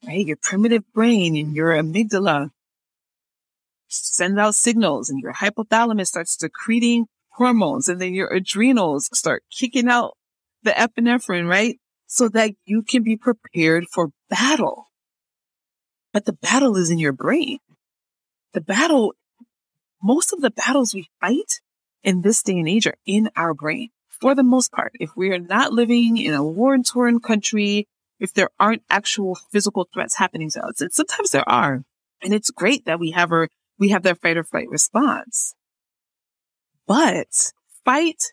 Right? 0.06 0.26
Your 0.26 0.38
primitive 0.42 0.84
brain 0.94 1.36
and 1.36 1.56
your 1.56 1.72
amygdala 1.72 2.52
send 3.88 4.40
out 4.40 4.56
signals 4.56 5.10
and 5.10 5.22
your 5.22 5.34
hypothalamus 5.34 6.08
starts 6.08 6.38
secreting 6.38 7.06
hormones 7.32 7.88
and 7.88 8.02
then 8.02 8.14
your 8.14 8.28
adrenals 8.28 9.10
start 9.14 9.44
kicking 9.52 9.88
out 9.88 10.18
the 10.64 10.72
epinephrine, 10.72 11.48
right? 11.48 11.80
So 12.08 12.30
that 12.30 12.52
you 12.66 12.84
can 12.84 13.04
be 13.04 13.16
prepared 13.16 13.86
for 13.92 14.12
battle. 14.30 14.90
But 16.14 16.26
the 16.26 16.34
battle 16.34 16.78
is 16.78 16.90
in 16.90 17.00
your 17.00 17.14
brain. 17.14 17.60
The 18.54 18.62
battle, 18.62 19.14
most 20.02 20.34
of 20.34 20.42
the 20.42 20.52
battles 20.52 20.94
we 20.94 21.10
fight 21.22 21.60
in 22.04 22.22
this 22.22 22.42
day 22.42 22.58
and 22.58 22.68
age 22.68 22.88
are 22.88 22.98
in 23.06 23.30
our 23.36 23.54
brain 23.54 23.90
for 24.10 24.34
the 24.34 24.44
most 24.44 24.72
part. 24.72 24.94
If 25.00 25.16
we 25.16 25.30
are 25.30 25.40
not 25.40 25.74
living 25.74 26.18
in 26.18 26.34
a 26.34 26.44
war 26.44 26.78
torn 26.80 27.20
country, 27.20 27.88
if 28.20 28.34
there 28.34 28.50
aren't 28.60 28.84
actual 28.90 29.36
physical 29.52 29.88
threats 29.94 30.18
happening 30.18 30.50
to 30.52 30.66
us, 30.66 30.82
and 30.82 30.92
sometimes 30.92 31.32
there 31.32 31.48
are, 31.48 31.84
and 32.22 32.34
it's 32.34 32.52
great 32.52 32.86
that 32.86 33.00
we 33.00 33.12
have 33.12 33.32
our 33.32 33.50
we 33.80 33.90
have 33.90 34.04
that 34.04 34.22
fight 34.22 34.38
or 34.38 34.44
flight 34.44 34.70
response. 34.70 35.54
But 36.88 37.52
fight, 37.86 38.24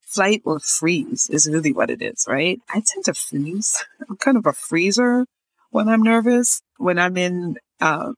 flight, 0.00 0.42
or 0.44 0.60
freeze 0.60 1.28
is 1.30 1.48
really 1.48 1.72
what 1.72 1.90
it 1.90 2.00
is, 2.00 2.24
right? 2.28 2.60
I 2.68 2.82
tend 2.84 3.04
to 3.06 3.14
freeze. 3.14 3.84
I'm 4.08 4.16
kind 4.16 4.36
of 4.36 4.46
a 4.46 4.52
freezer 4.52 5.26
when 5.70 5.88
I'm 5.88 6.02
nervous. 6.02 6.62
When 6.78 6.98
I'm 6.98 7.16
in, 7.16 7.56
uh, 7.80 8.12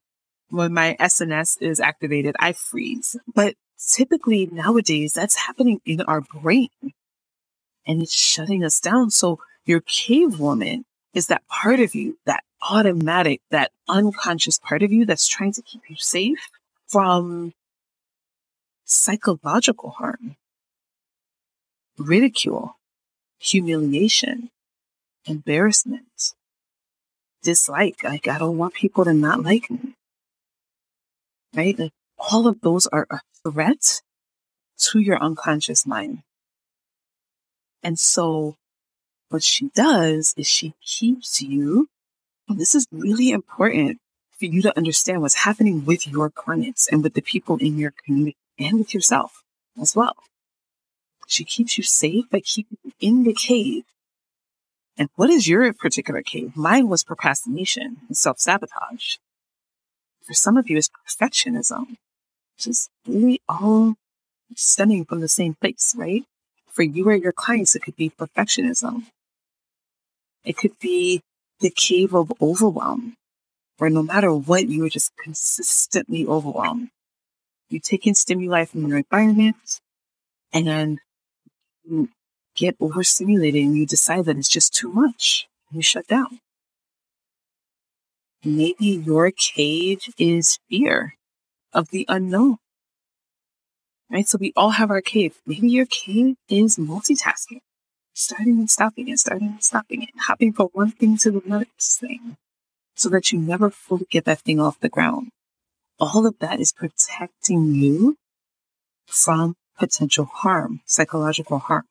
when 0.51 0.73
my 0.73 0.97
SNS 1.01 1.61
is 1.63 1.81
activated, 1.81 2.37
I 2.39 2.53
freeze. 2.53 3.17
But 3.35 3.55
typically 3.79 4.47
nowadays, 4.47 5.15
that's 5.15 5.37
happening 5.37 5.81
in 5.85 6.03
our 6.03 6.21
brain 6.21 6.69
and 7.89 8.03
it's 8.03 8.15
shutting 8.15 8.63
us 8.63 8.79
down. 8.79 9.11
So 9.11 9.41
your 9.65 9.81
cave 9.81 10.39
woman 10.39 10.85
is 11.19 11.27
that 11.27 11.47
part 11.49 11.81
of 11.81 11.97
you, 11.97 12.17
that 12.27 12.45
automatic, 12.63 13.41
that 13.51 13.73
unconscious 13.89 14.57
part 14.57 14.85
of 14.85 14.93
you 14.93 15.05
that's 15.05 15.27
trying 15.27 15.53
to 15.53 15.63
keep 15.63 15.83
you 15.89 15.97
safe 15.97 16.49
from 16.87 17.53
psychological 18.85 19.91
harm, 19.91 20.37
ridicule, 21.99 22.77
humiliation, 23.41 24.51
embarrassment, 25.27 26.35
dislike. 27.43 28.05
Like, 28.05 28.29
I 28.29 28.39
don't 28.39 28.57
want 28.57 28.75
people 28.75 29.05
to 29.05 29.13
not 29.13 29.43
like 29.43 29.69
me. 29.69 29.97
Right? 31.53 31.77
Like, 31.77 31.93
all 32.17 32.47
of 32.47 32.61
those 32.61 32.87
are 32.87 33.09
a 33.11 33.21
threat 33.43 34.03
to 34.83 35.01
your 35.01 35.21
unconscious 35.21 35.85
mind. 35.85 36.23
And 37.83 37.99
so 37.99 38.55
what 39.29 39.43
she 39.43 39.69
does 39.75 40.35
is 40.37 40.47
she 40.47 40.75
keeps 40.85 41.41
you, 41.43 41.89
and 42.49 42.59
this 42.59 42.75
is 42.75 42.87
really 42.91 43.31
important 43.31 43.99
for 44.39 44.47
you 44.47 44.63
to 44.63 44.77
understand 44.77 45.21
what's 45.21 45.35
happening 45.35 45.85
with 45.85 46.07
your 46.07 46.31
clients 46.31 46.89
and 46.89 47.03
with 47.03 47.15
the 47.15 47.23
people 47.23 47.57
in 47.57 47.77
your 47.77 47.93
community 48.05 48.37
and 48.59 48.79
with 48.79 48.95
yourself 48.95 49.43
as 49.81 49.95
well. 49.95 50.15
She 51.27 51.45
keeps 51.45 51.77
you 51.77 51.85
safe 51.85 52.25
by 52.31 52.41
keeping 52.41 52.79
you 52.83 52.93
in 53.01 53.25
the 53.25 53.35
cave. 53.35 53.85
And 54.97 55.11
what 55.17 55.31
is 55.31 55.47
your 55.47 55.73
particular 55.73 56.23
cave? 56.23 56.57
Mine 56.57 56.89
was 56.89 57.05
procrastination 57.05 57.99
and 58.09 58.17
self 58.17 58.39
sabotage. 58.41 59.17
For 60.27 60.35
some 60.35 60.57
of 60.57 60.69
you, 60.71 60.79
it's 60.79 60.91
perfectionism, 61.07 61.97
which 62.57 62.67
is 62.67 62.89
really 63.07 63.41
all 63.49 63.95
stemming 64.57 65.05
from 65.05 65.21
the 65.21 65.29
same 65.29 65.55
place, 65.55 65.95
right? 65.97 66.25
For 66.71 66.83
you 66.83 67.09
or 67.09 67.15
your 67.15 67.33
clients, 67.33 67.75
it 67.75 67.83
could 67.83 67.97
be 67.97 68.11
perfectionism. 68.11 69.05
It 70.49 70.57
could 70.57 70.79
be 70.79 71.21
the 71.61 71.69
cave 71.69 72.15
of 72.15 72.33
overwhelm, 72.41 73.17
where 73.77 73.91
no 73.91 74.03
matter 74.03 74.35
what, 74.35 74.67
you 74.67 74.83
are 74.87 74.89
just 74.89 75.13
consistently 75.23 76.27
overwhelmed. 76.27 76.89
You 77.69 77.81
take 77.81 78.07
in 78.07 78.15
stimuli 78.15 78.65
from 78.65 78.87
your 78.87 78.97
environment 78.97 79.81
and 80.51 80.67
then 80.67 81.01
you 81.85 82.09
get 82.57 82.77
overstimulated 82.81 83.63
and 83.63 83.77
you 83.77 83.85
decide 83.85 84.25
that 84.25 84.39
it's 84.39 84.49
just 84.49 84.73
too 84.73 84.91
much. 84.91 85.47
And 85.69 85.77
you 85.77 85.83
shut 85.83 86.07
down. 86.07 86.41
Maybe 88.43 88.87
your 88.87 89.31
cage 89.31 90.11
is 90.17 90.59
fear 90.71 91.15
of 91.75 91.91
the 91.91 92.07
unknown. 92.09 92.57
Right? 94.11 94.27
So 94.27 94.39
we 94.41 94.55
all 94.57 94.71
have 94.71 94.91
our 94.91 95.03
cave. 95.03 95.35
Maybe 95.45 95.69
your 95.69 95.85
cave 95.85 96.37
is 96.49 96.79
multitasking, 96.79 97.61
starting 98.19 98.59
and 98.59 98.69
stopping 98.69 99.09
and 99.09 99.21
starting 99.21 99.49
and 99.49 99.63
stopping 99.63 100.01
and 100.01 100.21
hopping 100.23 100.53
from 100.53 100.69
one 100.73 100.91
thing 100.91 101.17
to 101.17 101.31
the 101.31 101.43
next 101.47 101.99
thing 101.99 102.37
so 102.97 103.09
that 103.09 103.31
you 103.31 103.39
never 103.39 103.71
fully 103.71 104.07
get 104.11 104.25
that 104.25 104.41
thing 104.41 104.59
off 104.59 104.81
the 104.81 104.89
ground. 104.89 105.29
All 106.01 106.27
of 106.27 106.39
that 106.41 106.59
is 106.59 106.73
protecting 106.73 107.75
you 107.75 108.17
from 109.07 109.55
potential 109.79 110.25
harm, 110.25 110.81
psychological 110.85 111.61
harm. 111.61 111.85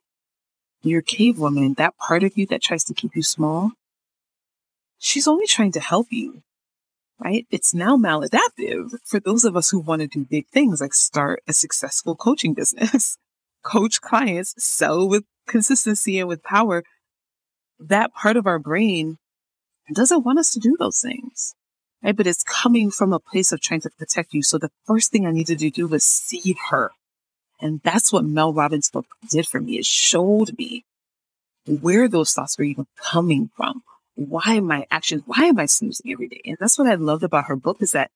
Your 0.84 1.02
cave 1.02 1.40
woman, 1.40 1.76
that 1.76 1.98
part 1.98 2.24
of 2.24 2.38
you 2.38 2.46
that 2.48 2.62
tries 2.62 2.84
to 2.86 2.94
keep 2.94 3.16
you 3.16 3.24
small, 3.24 3.72
she's 5.00 5.28
only 5.28 5.48
trying 5.48 5.72
to 5.72 5.80
help 5.80 6.08
you, 6.12 6.44
right? 7.20 7.48
It's 7.50 7.74
now 7.74 7.96
maladaptive 7.96 8.92
for 9.06 9.22
those 9.22 9.46
of 9.46 9.56
us 9.56 9.70
who 9.70 9.80
want 9.80 10.02
to 10.02 10.08
do 10.08 10.26
big 10.26 10.48
things 10.48 10.82
like 10.82 10.94
start 10.94 11.42
a 11.48 11.54
successful 11.54 12.16
coaching 12.16 12.54
business, 12.54 13.18
coach 13.64 14.02
clients, 14.02 14.54
sell 14.62 15.08
with 15.08 15.24
consistency 15.48 16.20
and 16.20 16.28
with 16.28 16.44
power. 16.44 16.84
That 17.80 18.14
part 18.14 18.38
of 18.38 18.48
our 18.48 18.60
brain 18.60 19.18
doesn't 19.94 20.26
want 20.26 20.40
us 20.40 20.52
to 20.52 20.60
do 20.60 20.76
those 20.80 21.00
things. 21.00 21.54
Right? 22.04 22.16
But 22.16 22.28
it's 22.28 22.44
coming 22.44 22.92
from 22.92 23.14
a 23.14 23.20
place 23.20 23.52
of 23.52 23.62
trying 23.62 23.82
to 23.82 23.90
protect 23.98 24.34
you. 24.34 24.44
So 24.44 24.58
the 24.58 24.72
first 24.86 25.12
thing 25.12 25.26
I 25.26 25.32
needed 25.32 25.60
to 25.60 25.70
do 25.70 25.88
was 25.88 26.04
see 26.04 26.56
her. 26.70 26.92
And 27.60 27.82
that's 27.84 28.14
what 28.14 28.24
Mel 28.24 28.54
Robbins' 28.54 28.92
book 28.92 29.08
did 29.30 29.48
for 29.48 29.60
me. 29.60 29.80
It 29.80 29.86
showed 29.86 30.58
me 30.58 30.86
where 31.66 32.08
those 32.08 32.34
thoughts 32.34 32.58
were 32.58 32.66
even 32.66 32.88
coming 33.02 33.50
from. 33.56 33.84
Why 34.16 34.60
my 34.60 34.86
actions, 34.90 35.24
why 35.26 35.46
am 35.46 35.60
I 35.60 35.66
snoozing 35.66 36.12
every 36.12 36.28
day? 36.28 36.42
And 36.46 36.58
that's 36.60 36.78
what 36.78 36.88
I 36.88 36.96
loved 36.96 37.24
about 37.24 37.46
her 37.46 37.56
book 37.56 37.78
is 37.82 37.92
that 37.92 38.12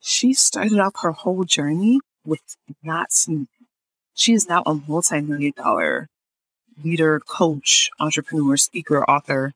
she 0.00 0.32
started 0.32 0.78
off 0.78 0.94
her 1.02 1.12
whole 1.12 1.44
journey 1.44 2.00
with 2.24 2.40
not 2.82 3.12
snoozing. 3.12 3.48
She 4.14 4.32
is 4.32 4.48
now 4.48 4.62
a 4.64 4.74
multi-million 4.74 5.52
dollar 5.56 6.08
leader, 6.84 7.20
coach, 7.20 7.90
entrepreneur, 7.98 8.56
speaker, 8.56 9.04
author, 9.04 9.52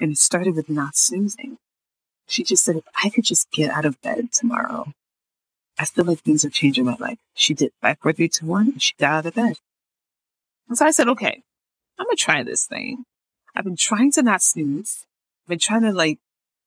and 0.00 0.12
it 0.12 0.18
started 0.18 0.54
with 0.54 0.68
not 0.68 0.96
snoozing. 0.96 1.58
She 2.26 2.44
just 2.44 2.64
said, 2.64 2.76
if 2.76 2.84
I 3.02 3.08
could 3.08 3.24
just 3.24 3.50
get 3.50 3.70
out 3.70 3.84
of 3.84 4.00
bed 4.02 4.32
tomorrow, 4.32 4.92
I 5.78 5.84
feel 5.84 6.04
like 6.04 6.20
things 6.20 6.44
are 6.44 6.50
changing 6.50 6.84
my 6.84 6.96
life. 6.98 7.18
She 7.34 7.54
did 7.54 7.72
five, 7.80 7.98
four, 8.00 8.12
three, 8.12 8.28
two, 8.28 8.46
one, 8.46 8.68
and 8.68 8.82
she 8.82 8.94
got 8.98 9.18
out 9.18 9.26
of 9.26 9.34
bed. 9.34 9.58
And 10.68 10.76
so 10.76 10.84
I 10.84 10.90
said, 10.90 11.08
okay, 11.08 11.42
I'm 11.98 12.06
going 12.06 12.16
to 12.16 12.22
try 12.22 12.42
this 12.42 12.66
thing. 12.66 13.04
I've 13.54 13.64
been 13.64 13.76
trying 13.76 14.12
to 14.12 14.22
not 14.22 14.42
snooze. 14.42 15.06
I've 15.44 15.50
been 15.50 15.58
trying 15.58 15.82
to 15.82 15.92
like 15.92 16.18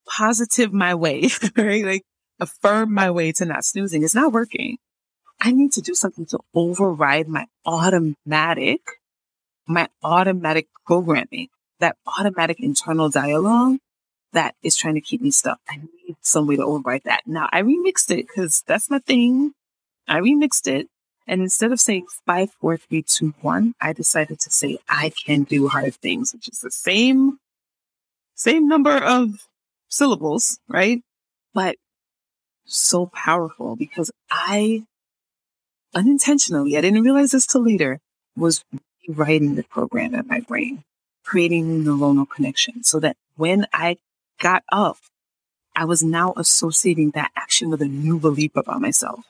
positive 0.07 0.73
my 0.73 0.95
way, 0.95 1.29
right? 1.55 1.85
Like 1.85 2.03
affirm 2.39 2.93
my 2.93 3.11
way 3.11 3.31
to 3.33 3.45
not 3.45 3.65
snoozing. 3.65 4.03
It's 4.03 4.15
not 4.15 4.33
working. 4.33 4.77
I 5.39 5.51
need 5.51 5.71
to 5.73 5.81
do 5.81 5.93
something 5.95 6.25
to 6.27 6.39
override 6.53 7.27
my 7.27 7.47
automatic, 7.65 8.81
my 9.67 9.87
automatic 10.03 10.67
programming 10.85 11.47
that 11.81 11.97
automatic 12.17 12.59
internal 12.61 13.09
dialogue 13.09 13.77
that 14.31 14.55
is 14.63 14.77
trying 14.77 14.95
to 14.95 15.01
keep 15.01 15.21
me 15.21 15.31
stuck. 15.31 15.59
I 15.67 15.77
need 15.77 16.15
some 16.21 16.47
way 16.47 16.55
to 16.55 16.63
override 16.63 17.03
that. 17.03 17.23
Now 17.25 17.49
I 17.51 17.61
remixed 17.61 18.09
it 18.11 18.27
because 18.27 18.63
that's 18.65 18.89
my 18.89 18.99
thing. 18.99 19.51
I 20.07 20.19
remixed 20.19 20.67
it. 20.67 20.87
And 21.27 21.41
instead 21.41 21.71
of 21.71 21.79
saying 21.79 22.07
five, 22.25 22.51
four, 22.59 22.77
three, 22.77 23.03
two, 23.03 23.33
one, 23.41 23.75
I 23.81 23.93
decided 23.93 24.39
to 24.39 24.49
say 24.49 24.77
I 24.87 25.11
can 25.25 25.43
do 25.43 25.67
hard 25.67 25.95
things, 25.95 26.33
which 26.33 26.47
is 26.47 26.59
the 26.59 26.71
same, 26.71 27.39
same 28.35 28.67
number 28.67 28.97
of 28.97 29.47
syllables, 29.89 30.59
right? 30.67 31.01
But 31.53 31.75
so 32.65 33.07
powerful 33.07 33.75
because 33.75 34.11
I 34.29 34.85
unintentionally, 35.93 36.77
I 36.77 36.81
didn't 36.81 37.03
realize 37.03 37.31
this 37.31 37.45
till 37.45 37.63
later, 37.63 37.99
was 38.35 38.63
rewriting 39.07 39.55
the 39.55 39.63
program 39.63 40.13
in 40.15 40.27
my 40.27 40.39
brain 40.41 40.83
creating 41.23 41.83
neuronal 41.83 42.29
connection 42.29 42.83
so 42.83 42.99
that 42.99 43.15
when 43.35 43.67
I 43.73 43.97
got 44.39 44.63
up, 44.71 44.97
I 45.75 45.85
was 45.85 46.03
now 46.03 46.33
associating 46.35 47.11
that 47.11 47.31
action 47.35 47.69
with 47.69 47.81
a 47.81 47.87
new 47.87 48.19
belief 48.19 48.55
about 48.55 48.81
myself. 48.81 49.25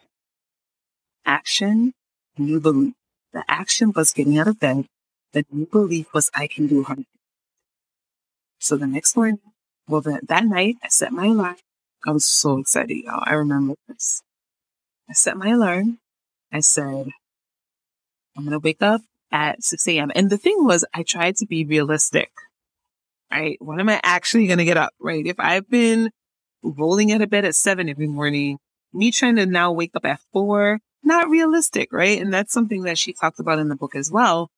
Action, 1.25 1.93
new 2.37 2.59
belief. 2.59 2.93
The 3.33 3.43
action 3.47 3.93
was 3.95 4.11
getting 4.11 4.37
out 4.37 4.47
of 4.47 4.59
bed. 4.59 4.85
The 5.33 5.45
new 5.51 5.67
belief 5.67 6.07
was 6.13 6.29
I 6.33 6.47
can 6.47 6.67
do 6.67 6.83
hard. 6.83 7.05
So 8.59 8.75
the 8.77 8.87
next 8.87 9.15
morning, 9.15 9.39
well, 9.87 10.01
that, 10.01 10.27
that 10.27 10.45
night, 10.45 10.77
I 10.83 10.87
set 10.89 11.11
my 11.11 11.27
alarm. 11.27 11.57
I 12.05 12.11
was 12.11 12.25
so 12.25 12.57
excited, 12.57 12.97
y'all. 12.97 13.23
I 13.23 13.33
remember 13.33 13.75
this. 13.87 14.23
I 15.09 15.13
set 15.13 15.37
my 15.37 15.49
alarm. 15.49 15.99
I 16.51 16.61
said, 16.61 17.11
I'm 18.35 18.43
going 18.43 18.51
to 18.51 18.59
wake 18.59 18.81
up 18.81 19.01
at 19.31 19.63
6 19.63 19.87
a.m. 19.87 20.11
And 20.15 20.29
the 20.29 20.37
thing 20.37 20.65
was, 20.65 20.85
I 20.93 21.03
tried 21.03 21.37
to 21.37 21.45
be 21.45 21.65
realistic, 21.65 22.31
right? 23.31 23.57
When 23.61 23.79
am 23.79 23.89
I 23.89 23.99
actually 24.03 24.47
going 24.47 24.59
to 24.59 24.65
get 24.65 24.77
up, 24.77 24.93
right? 24.99 25.25
If 25.25 25.39
I've 25.39 25.69
been 25.69 26.11
rolling 26.63 27.11
out 27.11 27.21
of 27.21 27.29
bed 27.29 27.45
at 27.45 27.55
seven 27.55 27.89
every 27.89 28.07
morning, 28.07 28.59
me 28.93 29.11
trying 29.11 29.37
to 29.37 29.45
now 29.45 29.71
wake 29.71 29.91
up 29.95 30.05
at 30.05 30.19
four, 30.31 30.79
not 31.03 31.29
realistic, 31.29 31.91
right? 31.91 32.21
And 32.21 32.33
that's 32.33 32.53
something 32.53 32.83
that 32.83 32.97
she 32.97 33.13
talked 33.13 33.39
about 33.39 33.59
in 33.59 33.69
the 33.69 33.75
book 33.75 33.95
as 33.95 34.11
well. 34.11 34.49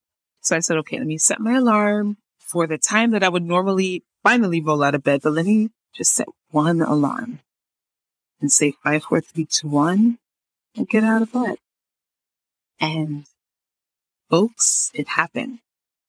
So 0.41 0.55
I 0.55 0.59
said, 0.59 0.77
okay, 0.79 0.97
let 0.97 1.07
me 1.07 1.17
set 1.17 1.39
my 1.39 1.53
alarm 1.53 2.17
for 2.39 2.67
the 2.67 2.77
time 2.77 3.11
that 3.11 3.23
I 3.23 3.29
would 3.29 3.43
normally 3.43 4.03
finally 4.23 4.61
roll 4.61 4.83
out 4.83 4.95
of 4.95 5.03
bed, 5.03 5.21
but 5.23 5.33
let 5.33 5.45
me 5.45 5.69
just 5.95 6.13
set 6.13 6.27
one 6.51 6.81
alarm 6.81 7.39
and 8.41 8.51
say 8.51 8.73
five, 8.83 9.03
four, 9.03 9.21
three, 9.21 9.45
two, 9.45 9.69
one, 9.69 10.17
and 10.75 10.87
get 10.87 11.03
out 11.03 11.21
of 11.21 11.31
bed. 11.31 11.55
And 12.79 13.25
folks, 14.29 14.91
it 14.93 15.07
happened. 15.09 15.59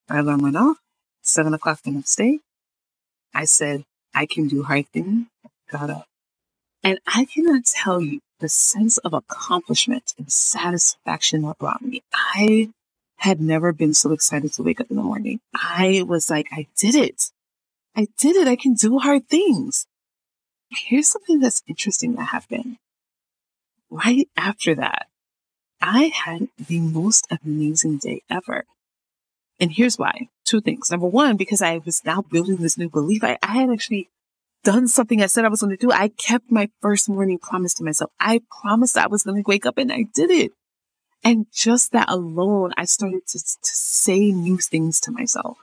My 0.09 0.19
alarm 0.19 0.43
went 0.43 0.57
off, 0.57 0.77
seven 1.23 1.55
o'clock 1.55 1.83
the 1.83 1.91
next 1.91 2.17
day. 2.17 2.39
I 3.35 3.45
said, 3.45 3.85
I 4.15 4.27
can 4.27 4.49
do 4.49 4.63
hard 4.63 4.87
things. 4.89 5.27
Got 5.71 5.91
up. 5.91 6.07
And 6.83 6.99
I 7.07 7.25
cannot 7.25 7.65
tell 7.65 8.01
you 8.01 8.21
the 8.41 8.49
sense 8.49 8.99
of 8.99 9.15
accomplishment 9.15 10.13
and 10.19 10.31
satisfaction 10.31 11.43
that 11.43 11.59
brought 11.59 11.83
me. 11.83 12.03
I 12.13 12.71
had 13.17 13.41
never 13.41 13.73
been 13.73 13.95
so 13.95 14.13
excited 14.13 14.53
to 14.53 14.63
wake 14.63 14.81
up 14.81 14.91
in 14.91 14.97
the 14.97 15.03
morning. 15.03 15.41
I 15.55 16.05
was 16.07 16.29
like, 16.29 16.49
I 16.53 16.67
did 16.77 16.95
it. 16.95 17.31
I 17.97 18.09
did 18.19 18.37
it. 18.37 18.47
I 18.47 18.57
can 18.57 18.75
do 18.75 18.99
hard 18.99 19.29
things. 19.29 19.87
Here's 20.69 21.09
something 21.09 21.41
that's 21.41 21.63
interesting 21.67 22.17
that 22.17 22.27
happened. 22.27 22.77
Right 23.89 24.29
after 24.37 24.75
that, 24.75 25.07
I 25.87 26.05
had 26.05 26.49
the 26.59 26.81
most 26.81 27.27
amazing 27.31 27.99
day 27.99 28.23
ever. 28.31 28.65
And 29.61 29.71
here's 29.71 29.99
why. 29.99 30.29
Two 30.47 30.63
things. 30.63 30.91
Number 30.91 31.07
one, 31.07 31.37
because 31.37 31.61
I 31.61 31.79
was 31.85 32.03
now 32.07 32.23
building 32.23 32.57
this 32.57 32.79
new 32.79 32.89
belief. 32.89 33.23
I, 33.23 33.39
I 33.43 33.59
had 33.59 33.71
actually 33.71 34.09
done 34.65 34.89
something 34.89 35.23
I 35.23 35.27
said 35.27 35.45
I 35.45 35.49
was 35.49 35.61
going 35.61 35.77
to 35.77 35.87
do. 35.87 35.93
I 35.93 36.09
kept 36.09 36.51
my 36.51 36.71
first 36.81 37.07
morning 37.07 37.39
promise 37.39 37.75
to 37.75 37.85
myself. 37.85 38.11
I 38.19 38.41
promised 38.63 38.97
I 38.97 39.09
was 39.09 39.25
going 39.25 39.43
to 39.43 39.47
wake 39.47 39.67
up 39.67 39.77
and 39.77 39.93
I 39.93 40.07
did 40.15 40.31
it. 40.31 40.53
And 41.23 41.47
just 41.53 41.93
that 41.93 42.11
alone, 42.11 42.73
I 42.79 42.87
started 42.87 43.27
to, 43.29 43.39
to 43.39 43.55
say 43.63 44.33
new 44.33 44.57
things 44.57 45.01
to 45.01 45.11
myself. 45.11 45.59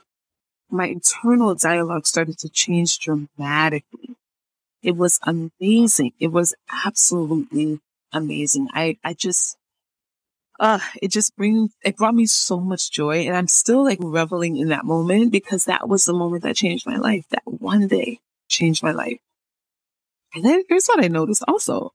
My 0.70 0.86
internal 0.86 1.56
dialogue 1.56 2.06
started 2.06 2.38
to 2.38 2.48
change 2.48 3.00
dramatically. 3.00 4.16
It 4.84 4.96
was 4.96 5.18
amazing. 5.24 6.12
It 6.20 6.28
was 6.28 6.54
absolutely 6.86 7.80
amazing. 8.12 8.68
I, 8.72 8.98
I 9.02 9.14
just, 9.14 9.56
uh, 10.62 10.78
it 11.02 11.08
just 11.10 11.36
brings, 11.36 11.72
it 11.82 11.96
brought 11.96 12.14
me 12.14 12.24
so 12.24 12.60
much 12.60 12.92
joy. 12.92 13.26
And 13.26 13.36
I'm 13.36 13.48
still 13.48 13.82
like 13.82 13.98
reveling 14.00 14.56
in 14.56 14.68
that 14.68 14.84
moment 14.84 15.32
because 15.32 15.64
that 15.64 15.88
was 15.88 16.04
the 16.04 16.12
moment 16.12 16.44
that 16.44 16.54
changed 16.54 16.86
my 16.86 16.98
life. 16.98 17.24
That 17.30 17.42
one 17.44 17.88
day 17.88 18.20
changed 18.48 18.80
my 18.80 18.92
life. 18.92 19.18
And 20.34 20.44
then 20.44 20.62
here's 20.68 20.86
what 20.86 21.04
I 21.04 21.08
noticed 21.08 21.42
also. 21.48 21.90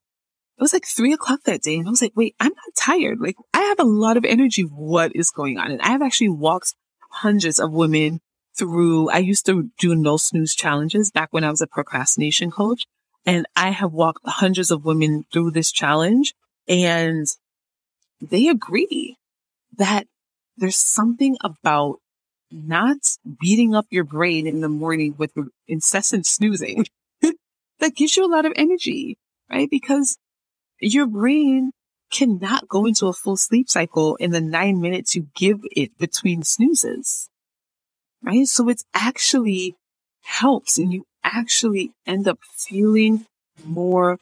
It 0.58 0.62
was 0.62 0.74
like 0.74 0.86
three 0.86 1.14
o'clock 1.14 1.40
that 1.46 1.62
day. 1.62 1.78
And 1.78 1.88
I 1.88 1.92
was 1.92 2.02
like, 2.02 2.12
wait, 2.14 2.36
I'm 2.42 2.52
not 2.52 2.76
tired. 2.76 3.22
Like 3.22 3.38
I 3.54 3.62
have 3.62 3.80
a 3.80 3.86
lot 3.86 4.18
of 4.18 4.26
energy. 4.26 4.64
What 4.64 5.16
is 5.16 5.32
going 5.32 5.58
on? 5.58 5.72
And 5.72 5.82
I 5.82 5.92
have 5.92 6.02
actually 6.02 6.30
walked 6.30 6.76
hundreds 7.10 7.60
of 7.60 7.72
women 7.72 8.20
through, 8.58 9.10
I 9.12 9.20
used 9.20 9.46
to 9.46 9.72
do 9.80 9.96
no 9.96 10.18
snooze 10.18 10.54
challenges 10.54 11.10
back 11.10 11.30
when 11.32 11.46
I 11.46 11.52
was 11.52 11.62
a 11.62 11.68
procrastination 11.68 12.52
coach. 12.52 12.86
And 13.26 13.46
I 13.56 13.70
have 13.70 13.94
walked 13.94 14.20
hundreds 14.26 14.72
of 14.72 14.84
women 14.84 15.24
through 15.32 15.52
this 15.52 15.72
challenge 15.72 16.34
and 16.68 17.28
they 18.22 18.48
agree 18.48 19.18
that 19.78 20.08
there's 20.58 20.78
something 20.78 21.38
about 21.44 22.00
not 22.52 22.98
beating 23.40 23.76
up 23.76 23.86
your 23.90 24.04
brain 24.04 24.48
in 24.48 24.62
the 24.62 24.70
morning 24.70 25.14
with 25.18 25.34
incessant 25.68 26.26
snoozing 26.26 26.86
that 27.80 27.96
gives 27.96 28.16
you 28.16 28.26
a 28.26 28.34
lot 28.34 28.46
of 28.46 28.54
energy, 28.56 29.18
right? 29.52 29.70
Because 29.70 30.18
your 30.80 31.06
brain 31.06 31.72
cannot 32.12 32.68
go 32.68 32.86
into 32.86 33.08
a 33.08 33.14
full 33.14 33.38
sleep 33.38 33.70
cycle 33.70 34.16
in 34.16 34.32
the 34.32 34.42
nine 34.42 34.80
minutes 34.80 35.16
you 35.16 35.28
give 35.36 35.60
it 35.76 35.98
between 35.98 36.44
snoozes, 36.44 37.30
right? 38.24 38.48
So 38.48 38.70
it's 38.70 38.86
actually 38.94 39.76
helps 40.24 40.78
and 40.78 40.94
you 40.94 41.06
actually 41.24 41.92
end 42.06 42.28
up 42.28 42.40
feeling 42.56 43.26
more 43.66 44.18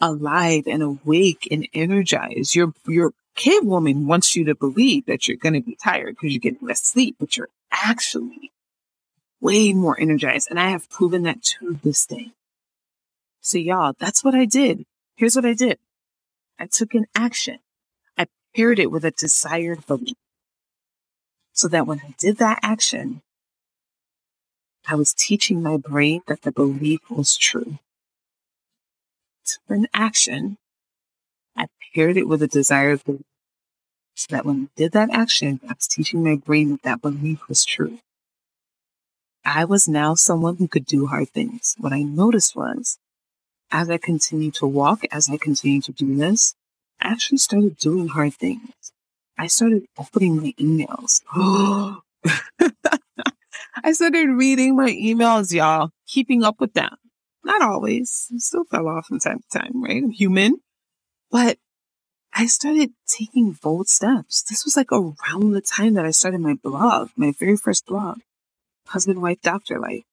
alive 0.00 0.64
and 0.66 0.82
awake 0.82 1.48
and 1.50 1.66
energized. 1.72 2.54
Your, 2.54 2.72
your 2.86 3.12
cave 3.40 3.64
woman 3.64 4.06
wants 4.06 4.36
you 4.36 4.44
to 4.44 4.54
believe 4.54 5.06
that 5.06 5.26
you're 5.26 5.36
going 5.36 5.54
to 5.54 5.62
be 5.62 5.74
tired 5.74 6.14
because 6.14 6.32
you're 6.32 6.40
getting 6.40 6.66
less 6.66 6.82
sleep, 6.82 7.16
but 7.18 7.36
you're 7.36 7.48
actually 7.72 8.52
way 9.40 9.72
more 9.72 9.98
energized. 9.98 10.48
And 10.50 10.60
I 10.60 10.68
have 10.68 10.90
proven 10.90 11.22
that 11.22 11.42
to 11.42 11.80
this 11.82 12.04
day. 12.04 12.32
So 13.40 13.56
y'all, 13.56 13.94
that's 13.98 14.22
what 14.22 14.34
I 14.34 14.44
did. 14.44 14.84
Here's 15.16 15.36
what 15.36 15.46
I 15.46 15.54
did. 15.54 15.78
I 16.58 16.66
took 16.66 16.92
an 16.92 17.06
action. 17.14 17.60
I 18.18 18.26
paired 18.54 18.78
it 18.78 18.90
with 18.90 19.06
a 19.06 19.10
desired 19.10 19.86
belief. 19.86 20.16
So 21.54 21.66
that 21.68 21.86
when 21.86 22.00
I 22.00 22.14
did 22.18 22.36
that 22.36 22.60
action, 22.62 23.22
I 24.86 24.96
was 24.96 25.14
teaching 25.14 25.62
my 25.62 25.78
brain 25.78 26.20
that 26.26 26.42
the 26.42 26.52
belief 26.52 27.00
was 27.08 27.38
true. 27.38 27.78
Took 29.46 29.62
an 29.78 29.86
action. 29.94 30.58
I 31.56 31.68
paired 31.94 32.18
it 32.18 32.28
with 32.28 32.42
a 32.42 32.46
desired 32.46 33.02
belief. 33.04 33.29
So 34.20 34.36
that 34.36 34.44
when 34.44 34.64
I 34.64 34.68
did 34.76 34.92
that 34.92 35.08
action, 35.14 35.60
I 35.66 35.72
was 35.72 35.88
teaching 35.88 36.22
my 36.22 36.36
brain 36.36 36.72
that 36.72 36.82
that 36.82 37.00
belief 37.00 37.48
was 37.48 37.64
true. 37.64 38.00
I 39.46 39.64
was 39.64 39.88
now 39.88 40.14
someone 40.14 40.56
who 40.56 40.68
could 40.68 40.84
do 40.84 41.06
hard 41.06 41.30
things. 41.30 41.74
What 41.78 41.94
I 41.94 42.02
noticed 42.02 42.54
was 42.54 42.98
as 43.70 43.88
I 43.88 43.96
continued 43.96 44.52
to 44.56 44.66
walk, 44.66 45.04
as 45.10 45.30
I 45.30 45.38
continued 45.38 45.84
to 45.84 45.92
do 45.92 46.14
this, 46.16 46.54
I 47.00 47.08
actually 47.08 47.38
started 47.38 47.78
doing 47.78 48.08
hard 48.08 48.34
things. 48.34 48.92
I 49.38 49.46
started 49.46 49.86
opening 49.98 50.36
my 50.36 50.52
emails. 50.60 51.22
I 53.82 53.92
started 53.92 54.28
reading 54.28 54.76
my 54.76 54.90
emails, 54.90 55.50
y'all, 55.50 55.92
keeping 56.06 56.44
up 56.44 56.60
with 56.60 56.74
them. 56.74 56.94
Not 57.42 57.62
always. 57.62 58.28
still 58.36 58.64
fell 58.64 58.86
off 58.86 59.06
from 59.06 59.18
time 59.18 59.40
to 59.50 59.58
time, 59.58 59.82
right? 59.82 60.02
I'm 60.02 60.10
human. 60.10 60.60
But 61.30 61.56
I 62.32 62.46
started 62.46 62.92
taking 63.06 63.52
bold 63.52 63.88
steps. 63.88 64.42
This 64.42 64.64
was 64.64 64.76
like 64.76 64.92
around 64.92 65.52
the 65.52 65.60
time 65.60 65.94
that 65.94 66.06
I 66.06 66.10
started 66.10 66.40
my 66.40 66.54
blog, 66.54 67.10
my 67.16 67.32
very 67.38 67.56
first 67.56 67.86
blog, 67.86 68.20
Husband, 68.86 69.20
Wife, 69.20 69.42
Doctor 69.42 69.78
Life. 69.78 70.04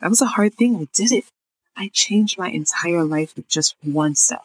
That 0.00 0.10
was 0.10 0.22
a 0.22 0.26
hard 0.26 0.54
thing. 0.54 0.76
I 0.76 0.88
did 0.94 1.12
it. 1.12 1.24
I 1.76 1.90
changed 1.92 2.38
my 2.38 2.48
entire 2.48 3.04
life 3.04 3.36
with 3.36 3.48
just 3.48 3.76
one 3.82 4.14
step. 4.14 4.44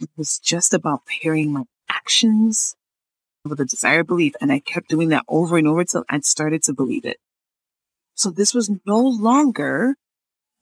It 0.00 0.08
was 0.16 0.38
just 0.38 0.72
about 0.72 1.02
pairing 1.06 1.52
my 1.52 1.64
actions 1.88 2.74
with 3.44 3.60
a 3.60 3.64
desired 3.64 4.06
belief. 4.06 4.34
And 4.40 4.52
I 4.52 4.60
kept 4.60 4.88
doing 4.88 5.10
that 5.10 5.24
over 5.28 5.58
and 5.58 5.68
over 5.68 5.84
till 5.84 6.04
I 6.08 6.20
started 6.20 6.62
to 6.64 6.72
believe 6.72 7.04
it. 7.04 7.18
So 8.14 8.30
this 8.30 8.54
was 8.54 8.70
no 8.86 9.00
longer 9.00 9.96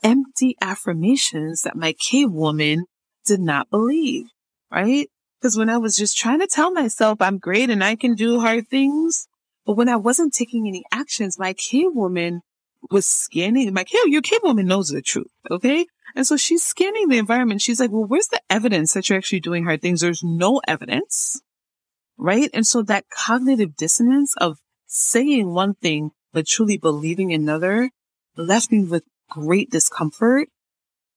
empty 0.02 0.56
affirmations 0.60 1.62
that 1.62 1.76
my 1.76 1.92
cave 1.92 2.30
woman 2.30 2.86
did 3.26 3.40
not 3.40 3.70
believe, 3.70 4.26
right? 4.70 5.08
Because 5.40 5.56
when 5.56 5.70
I 5.70 5.78
was 5.78 5.96
just 5.96 6.16
trying 6.16 6.40
to 6.40 6.46
tell 6.46 6.70
myself 6.70 7.20
I'm 7.20 7.38
great 7.38 7.70
and 7.70 7.82
I 7.82 7.96
can 7.96 8.14
do 8.14 8.40
hard 8.40 8.68
things, 8.68 9.26
but 9.64 9.76
when 9.76 9.88
I 9.88 9.96
wasn't 9.96 10.34
taking 10.34 10.66
any 10.66 10.84
actions, 10.92 11.38
my 11.38 11.52
cave 11.52 11.92
woman 11.92 12.42
was 12.90 13.06
scanning, 13.06 13.72
like, 13.74 13.88
hey, 13.90 13.98
your 14.06 14.22
cave 14.22 14.40
woman 14.42 14.66
knows 14.66 14.88
the 14.88 15.02
truth. 15.02 15.30
Okay. 15.50 15.86
And 16.14 16.26
so 16.26 16.36
she's 16.36 16.62
scanning 16.62 17.08
the 17.08 17.18
environment. 17.18 17.62
She's 17.62 17.80
like, 17.80 17.90
well, 17.90 18.04
where's 18.04 18.28
the 18.28 18.40
evidence 18.50 18.94
that 18.94 19.08
you're 19.08 19.18
actually 19.18 19.40
doing 19.40 19.64
hard 19.64 19.80
things? 19.80 20.00
There's 20.00 20.24
no 20.24 20.60
evidence. 20.66 21.40
Right. 22.18 22.50
And 22.52 22.66
so 22.66 22.82
that 22.82 23.08
cognitive 23.08 23.76
dissonance 23.76 24.34
of 24.36 24.58
saying 24.86 25.48
one 25.48 25.74
thing, 25.74 26.10
but 26.32 26.46
truly 26.46 26.76
believing 26.76 27.32
another 27.32 27.90
left 28.36 28.72
me 28.72 28.84
with 28.84 29.04
great 29.30 29.70
discomfort 29.70 30.48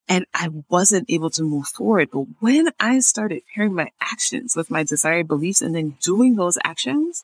and 0.08 0.26
I 0.34 0.50
wasn't 0.70 1.10
able 1.10 1.30
to 1.32 1.44
move 1.44 1.68
forward. 1.68 2.10
But 2.12 2.26
when 2.40 2.70
I 2.80 3.00
started 3.00 3.44
pairing 3.54 3.74
my 3.74 3.92
actions 4.02 4.56
with 4.56 4.70
my 4.70 4.84
desired 4.84 5.28
beliefs 5.28 5.62
and 5.62 5.76
then 5.76 5.98
doing 6.02 6.36
those 6.36 6.58
actions, 6.64 7.24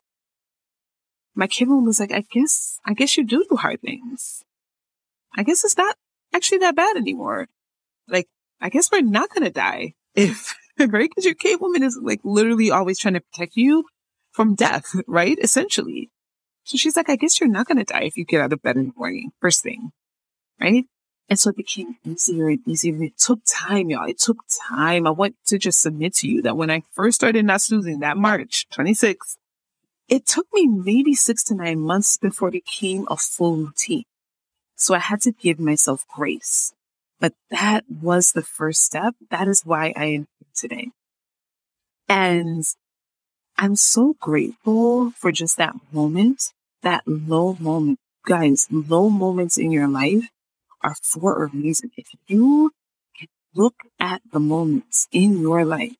my 1.34 1.46
kid 1.46 1.68
was 1.68 2.00
like, 2.00 2.12
I 2.12 2.24
guess, 2.30 2.80
I 2.84 2.94
guess 2.94 3.16
you 3.16 3.24
do 3.24 3.44
do 3.48 3.56
hard 3.56 3.80
things. 3.80 4.44
I 5.36 5.42
guess 5.42 5.64
it's 5.64 5.76
not 5.76 5.96
actually 6.34 6.58
that 6.58 6.76
bad 6.76 6.96
anymore. 6.96 7.48
Like, 8.08 8.28
I 8.60 8.68
guess 8.68 8.90
we're 8.90 9.02
not 9.02 9.30
going 9.30 9.44
to 9.44 9.50
die 9.50 9.94
if, 10.14 10.56
right? 10.78 11.08
Because 11.08 11.24
your 11.24 11.34
cave 11.34 11.60
woman 11.60 11.82
is 11.82 11.98
like 12.02 12.20
literally 12.24 12.70
always 12.70 12.98
trying 12.98 13.14
to 13.14 13.20
protect 13.20 13.56
you 13.56 13.84
from 14.32 14.54
death, 14.54 14.94
right? 15.06 15.38
Essentially. 15.40 16.10
So 16.64 16.76
she's 16.76 16.96
like, 16.96 17.08
I 17.08 17.16
guess 17.16 17.40
you're 17.40 17.48
not 17.48 17.66
going 17.66 17.78
to 17.78 17.84
die 17.84 18.02
if 18.04 18.16
you 18.16 18.24
get 18.24 18.40
out 18.40 18.52
of 18.52 18.62
bed 18.62 18.76
in 18.76 18.88
the 18.88 18.92
morning, 18.96 19.30
first 19.40 19.62
thing, 19.62 19.92
right? 20.60 20.84
And 21.30 21.38
so 21.38 21.50
it 21.50 21.56
became 21.56 21.96
easier 22.04 22.48
and 22.48 22.58
easier. 22.66 23.00
It 23.04 23.16
took 23.16 23.38
time, 23.46 23.88
y'all. 23.88 24.08
It 24.08 24.18
took 24.18 24.38
time. 24.68 25.06
I 25.06 25.10
want 25.10 25.36
to 25.46 25.58
just 25.58 25.80
submit 25.80 26.12
to 26.16 26.28
you 26.28 26.42
that 26.42 26.56
when 26.56 26.72
I 26.72 26.82
first 26.90 27.14
started 27.14 27.44
not 27.44 27.60
snoozing 27.60 28.00
that 28.00 28.16
March 28.16 28.66
26th, 28.72 29.36
it 30.08 30.26
took 30.26 30.48
me 30.52 30.66
maybe 30.66 31.14
six 31.14 31.44
to 31.44 31.54
nine 31.54 31.78
months 31.78 32.16
before 32.16 32.48
it 32.48 32.64
became 32.64 33.06
a 33.08 33.16
full 33.16 33.56
routine. 33.56 34.02
So 34.74 34.92
I 34.92 34.98
had 34.98 35.20
to 35.20 35.30
give 35.30 35.60
myself 35.60 36.04
grace. 36.08 36.72
But 37.20 37.34
that 37.50 37.84
was 37.88 38.32
the 38.32 38.42
first 38.42 38.82
step. 38.82 39.14
That 39.30 39.46
is 39.46 39.64
why 39.64 39.92
I 39.96 40.06
am 40.06 40.26
here 40.38 40.48
today. 40.52 40.88
And 42.08 42.64
I'm 43.56 43.76
so 43.76 44.16
grateful 44.18 45.12
for 45.12 45.30
just 45.30 45.58
that 45.58 45.76
moment, 45.92 46.52
that 46.82 47.04
low 47.06 47.56
moment. 47.60 48.00
Guys, 48.26 48.66
low 48.70 49.08
moments 49.08 49.56
in 49.56 49.70
your 49.70 49.86
life 49.86 50.28
are 50.82 50.96
for 51.02 51.44
a 51.44 51.48
reason. 51.48 51.90
If 51.96 52.08
you 52.26 52.72
can 53.18 53.28
look 53.54 53.74
at 53.98 54.22
the 54.32 54.40
moments 54.40 55.08
in 55.12 55.40
your 55.40 55.64
life 55.64 55.96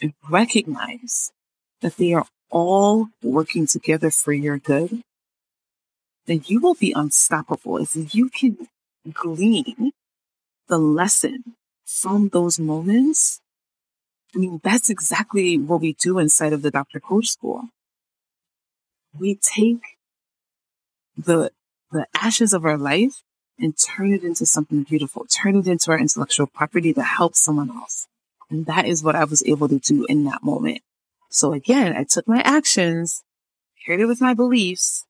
and 0.00 0.12
recognize 0.28 1.32
that 1.80 1.96
they 1.96 2.12
are 2.12 2.26
all 2.50 3.08
working 3.22 3.66
together 3.66 4.10
for 4.10 4.32
your 4.32 4.58
good, 4.58 5.02
then 6.26 6.42
you 6.46 6.60
will 6.60 6.74
be 6.74 6.92
unstoppable 6.92 7.78
if 7.78 8.14
you 8.14 8.28
can 8.28 8.68
glean 9.12 9.92
the 10.68 10.78
lesson 10.78 11.56
from 11.84 12.28
those 12.28 12.58
moments. 12.58 13.40
I 14.34 14.38
mean, 14.38 14.60
that's 14.62 14.90
exactly 14.90 15.58
what 15.58 15.80
we 15.80 15.94
do 15.94 16.18
inside 16.18 16.52
of 16.52 16.62
the 16.62 16.70
Doctor 16.70 17.00
Coach 17.00 17.28
School. 17.28 17.64
We 19.18 19.34
take 19.34 19.98
the, 21.16 21.50
the 21.90 22.06
ashes 22.14 22.52
of 22.52 22.64
our 22.64 22.78
life 22.78 23.22
and 23.60 23.76
turn 23.78 24.12
it 24.12 24.24
into 24.24 24.46
something 24.46 24.82
beautiful, 24.82 25.26
turn 25.26 25.56
it 25.56 25.66
into 25.66 25.90
our 25.90 25.98
intellectual 25.98 26.46
property 26.46 26.92
to 26.94 27.02
help 27.02 27.34
someone 27.34 27.70
else. 27.70 28.06
And 28.50 28.66
that 28.66 28.86
is 28.86 29.02
what 29.02 29.14
I 29.14 29.24
was 29.24 29.42
able 29.46 29.68
to 29.68 29.78
do 29.78 30.04
in 30.06 30.24
that 30.24 30.42
moment. 30.42 30.82
So 31.28 31.52
again, 31.52 31.96
I 31.96 32.04
took 32.04 32.26
my 32.26 32.40
actions, 32.40 33.22
paired 33.84 34.00
it 34.00 34.06
with 34.06 34.20
my 34.20 34.34
beliefs. 34.34 35.06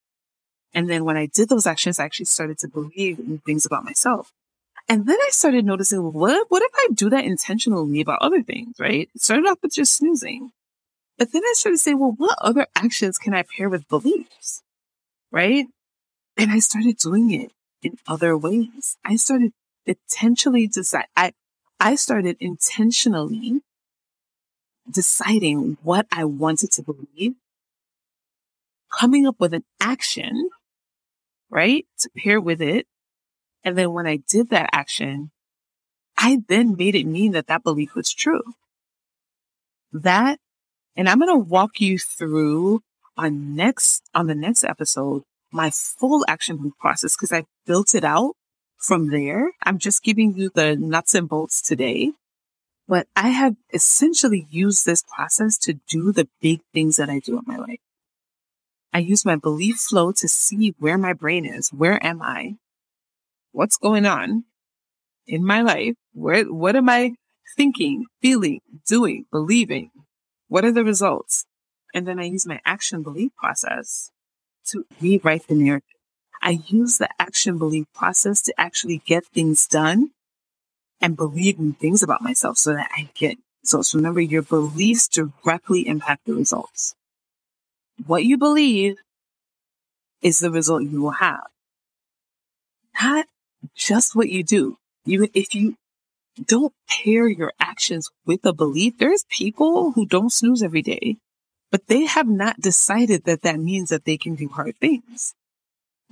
And 0.74 0.88
then 0.88 1.04
when 1.04 1.16
I 1.16 1.26
did 1.26 1.48
those 1.48 1.66
actions, 1.66 1.98
I 1.98 2.04
actually 2.04 2.26
started 2.26 2.58
to 2.58 2.68
believe 2.68 3.18
in 3.18 3.38
things 3.38 3.64
about 3.64 3.84
myself. 3.84 4.30
And 4.88 5.06
then 5.06 5.16
I 5.16 5.28
started 5.30 5.64
noticing, 5.64 6.12
what, 6.12 6.46
what 6.50 6.62
if 6.62 6.70
I 6.74 6.88
do 6.92 7.10
that 7.10 7.24
intentionally 7.24 8.00
about 8.00 8.22
other 8.22 8.42
things, 8.42 8.74
right? 8.78 9.08
It 9.14 9.22
started 9.22 9.46
off 9.46 9.58
with 9.62 9.72
just 9.72 9.96
snoozing. 9.96 10.50
But 11.16 11.32
then 11.32 11.42
I 11.44 11.52
started 11.56 11.76
to 11.76 11.82
say, 11.82 11.94
well, 11.94 12.14
what 12.16 12.36
other 12.40 12.66
actions 12.76 13.18
can 13.18 13.34
I 13.34 13.42
pair 13.42 13.68
with 13.68 13.88
beliefs? 13.88 14.62
Right? 15.30 15.66
And 16.36 16.50
I 16.50 16.58
started 16.58 16.96
doing 16.96 17.32
it 17.32 17.52
in 17.82 17.96
other 18.06 18.36
ways. 18.36 18.96
I 19.04 19.16
started 19.16 19.52
intentionally 19.86 20.66
decide, 20.66 21.06
I, 21.16 21.32
I 21.78 21.94
started 21.94 22.36
intentionally 22.40 23.60
deciding 24.90 25.78
what 25.82 26.06
I 26.10 26.24
wanted 26.24 26.72
to 26.72 26.82
believe, 26.82 27.34
coming 28.92 29.26
up 29.26 29.36
with 29.38 29.54
an 29.54 29.64
action, 29.80 30.50
right, 31.48 31.86
to 32.00 32.10
pair 32.16 32.40
with 32.40 32.60
it. 32.60 32.86
And 33.62 33.76
then 33.76 33.92
when 33.92 34.06
I 34.06 34.16
did 34.16 34.50
that 34.50 34.70
action, 34.72 35.30
I 36.16 36.40
then 36.48 36.76
made 36.76 36.94
it 36.94 37.06
mean 37.06 37.32
that 37.32 37.46
that 37.46 37.62
belief 37.62 37.94
was 37.94 38.12
true. 38.12 38.42
That, 39.92 40.38
and 40.96 41.08
I'm 41.08 41.18
going 41.18 41.30
to 41.30 41.48
walk 41.48 41.80
you 41.80 41.98
through 41.98 42.82
on 43.16 43.54
next, 43.54 44.02
on 44.14 44.26
the 44.26 44.34
next 44.34 44.64
episode, 44.64 45.22
my 45.52 45.70
full 45.70 46.24
action 46.28 46.72
process 46.78 47.16
because 47.16 47.32
I 47.32 47.44
built 47.66 47.94
it 47.94 48.04
out 48.04 48.34
from 48.78 49.10
there. 49.10 49.52
I'm 49.62 49.78
just 49.78 50.02
giving 50.02 50.34
you 50.36 50.50
the 50.54 50.76
nuts 50.76 51.14
and 51.14 51.28
bolts 51.28 51.60
today. 51.60 52.12
But 52.88 53.06
I 53.14 53.28
have 53.28 53.54
essentially 53.72 54.46
used 54.50 54.84
this 54.84 55.04
process 55.14 55.56
to 55.58 55.74
do 55.88 56.12
the 56.12 56.28
big 56.40 56.60
things 56.74 56.96
that 56.96 57.08
I 57.08 57.20
do 57.20 57.38
in 57.38 57.44
my 57.46 57.56
life. 57.56 57.78
I 58.92 58.98
use 58.98 59.24
my 59.24 59.36
belief 59.36 59.76
flow 59.76 60.10
to 60.12 60.26
see 60.26 60.74
where 60.78 60.98
my 60.98 61.12
brain 61.12 61.46
is. 61.46 61.68
Where 61.68 62.04
am 62.04 62.20
I? 62.20 62.56
What's 63.52 63.76
going 63.76 64.06
on 64.06 64.44
in 65.26 65.44
my 65.44 65.62
life? 65.62 65.94
Where, 66.12 66.44
what 66.44 66.74
am 66.74 66.88
I 66.88 67.14
thinking, 67.56 68.06
feeling, 68.20 68.60
doing, 68.88 69.26
believing? 69.30 69.90
What 70.48 70.64
are 70.64 70.72
the 70.72 70.82
results? 70.82 71.46
And 71.94 72.08
then 72.08 72.18
I 72.18 72.24
use 72.24 72.46
my 72.46 72.60
action 72.64 73.04
belief 73.04 73.30
process 73.36 74.10
to 74.66 74.84
rewrite 75.00 75.46
the 75.46 75.54
narrative. 75.54 75.99
I 76.42 76.62
use 76.66 76.98
the 76.98 77.08
action 77.18 77.58
belief 77.58 77.86
process 77.94 78.40
to 78.42 78.54
actually 78.58 79.02
get 79.04 79.26
things 79.26 79.66
done 79.66 80.10
and 81.00 81.16
believe 81.16 81.58
in 81.58 81.74
things 81.74 82.02
about 82.02 82.22
myself 82.22 82.58
so 82.58 82.72
that 82.74 82.90
I 82.96 83.10
get 83.14 83.38
results. 83.62 83.94
Remember, 83.94 84.20
your 84.20 84.42
beliefs 84.42 85.08
directly 85.08 85.86
impact 85.86 86.26
the 86.26 86.34
results. 86.34 86.94
What 88.06 88.24
you 88.24 88.38
believe 88.38 88.96
is 90.22 90.38
the 90.38 90.50
result 90.50 90.84
you 90.84 91.02
will 91.02 91.10
have. 91.10 91.46
Not 93.00 93.26
just 93.74 94.14
what 94.14 94.30
you 94.30 94.42
do. 94.42 94.76
You, 95.04 95.28
if 95.34 95.54
you 95.54 95.76
don't 96.42 96.72
pair 96.88 97.28
your 97.28 97.52
actions 97.60 98.10
with 98.26 98.44
a 98.44 98.52
belief, 98.52 98.98
there's 98.98 99.24
people 99.28 99.92
who 99.92 100.06
don't 100.06 100.32
snooze 100.32 100.62
every 100.62 100.82
day, 100.82 101.16
but 101.70 101.86
they 101.86 102.04
have 102.04 102.28
not 102.28 102.60
decided 102.60 103.24
that 103.24 103.42
that 103.42 103.60
means 103.60 103.90
that 103.90 104.04
they 104.04 104.16
can 104.16 104.34
do 104.34 104.48
hard 104.48 104.76
things. 104.78 105.34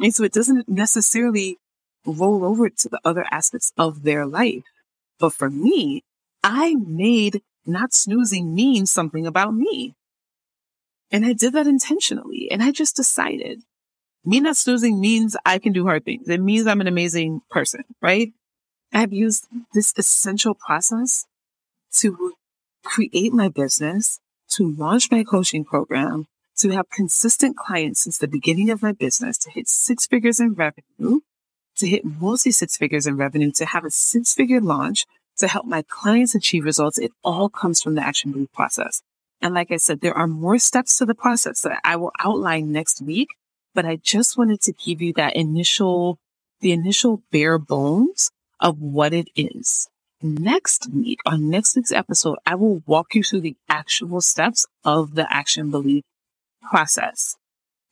And 0.00 0.14
so 0.14 0.24
it 0.24 0.32
doesn't 0.32 0.68
necessarily 0.68 1.58
roll 2.06 2.44
over 2.44 2.68
to 2.68 2.88
the 2.88 3.00
other 3.04 3.24
aspects 3.30 3.72
of 3.76 4.02
their 4.02 4.24
life. 4.26 4.62
But 5.18 5.32
for 5.32 5.50
me, 5.50 6.04
I 6.42 6.74
made 6.74 7.42
not 7.66 7.92
snoozing 7.92 8.54
mean 8.54 8.86
something 8.86 9.26
about 9.26 9.54
me. 9.54 9.94
And 11.10 11.24
I 11.24 11.32
did 11.32 11.52
that 11.54 11.66
intentionally. 11.66 12.48
And 12.50 12.62
I 12.62 12.70
just 12.70 12.96
decided 12.96 13.62
me 14.24 14.40
not 14.40 14.56
snoozing 14.56 15.00
means 15.00 15.36
I 15.46 15.58
can 15.58 15.72
do 15.72 15.84
hard 15.86 16.04
things. 16.04 16.28
It 16.28 16.40
means 16.40 16.66
I'm 16.66 16.80
an 16.80 16.86
amazing 16.86 17.40
person, 17.50 17.84
right? 18.02 18.32
I've 18.92 19.12
used 19.12 19.46
this 19.72 19.94
essential 19.96 20.54
process 20.54 21.26
to 21.94 22.34
create 22.84 23.32
my 23.32 23.48
business, 23.48 24.20
to 24.50 24.74
launch 24.74 25.10
my 25.10 25.24
coaching 25.24 25.64
program, 25.64 26.26
to 26.58 26.70
have 26.70 26.90
consistent 26.90 27.56
clients 27.56 28.02
since 28.02 28.18
the 28.18 28.28
beginning 28.28 28.70
of 28.70 28.82
my 28.82 28.92
business, 28.92 29.38
to 29.38 29.50
hit 29.50 29.68
six 29.68 30.06
figures 30.06 30.40
in 30.40 30.54
revenue, 30.54 31.20
to 31.76 31.86
hit 31.86 32.04
multi 32.04 32.50
six 32.50 32.76
figures 32.76 33.06
in 33.06 33.16
revenue, 33.16 33.50
to 33.52 33.64
have 33.64 33.84
a 33.84 33.90
six 33.90 34.34
figure 34.34 34.60
launch, 34.60 35.06
to 35.38 35.48
help 35.48 35.66
my 35.66 35.82
clients 35.88 36.34
achieve 36.34 36.64
results. 36.64 36.98
It 36.98 37.12
all 37.22 37.48
comes 37.48 37.80
from 37.80 37.94
the 37.94 38.04
action 38.04 38.32
belief 38.32 38.52
process. 38.52 39.02
And 39.40 39.54
like 39.54 39.70
I 39.70 39.76
said, 39.76 40.00
there 40.00 40.16
are 40.16 40.26
more 40.26 40.58
steps 40.58 40.98
to 40.98 41.06
the 41.06 41.14
process 41.14 41.60
that 41.60 41.80
I 41.84 41.96
will 41.96 42.12
outline 42.20 42.72
next 42.72 43.00
week, 43.00 43.28
but 43.74 43.86
I 43.86 43.96
just 43.96 44.36
wanted 44.36 44.60
to 44.62 44.72
give 44.72 45.00
you 45.00 45.12
that 45.14 45.36
initial, 45.36 46.18
the 46.60 46.72
initial 46.72 47.22
bare 47.30 47.58
bones 47.58 48.30
of 48.60 48.80
what 48.80 49.14
it 49.14 49.28
is. 49.36 49.88
Next 50.20 50.88
week, 50.92 51.20
on 51.24 51.48
next 51.48 51.76
week's 51.76 51.92
episode, 51.92 52.38
I 52.44 52.56
will 52.56 52.82
walk 52.86 53.14
you 53.14 53.22
through 53.22 53.42
the 53.42 53.56
actual 53.68 54.20
steps 54.20 54.66
of 54.84 55.14
the 55.14 55.32
action 55.32 55.70
belief 55.70 56.02
process. 56.62 57.36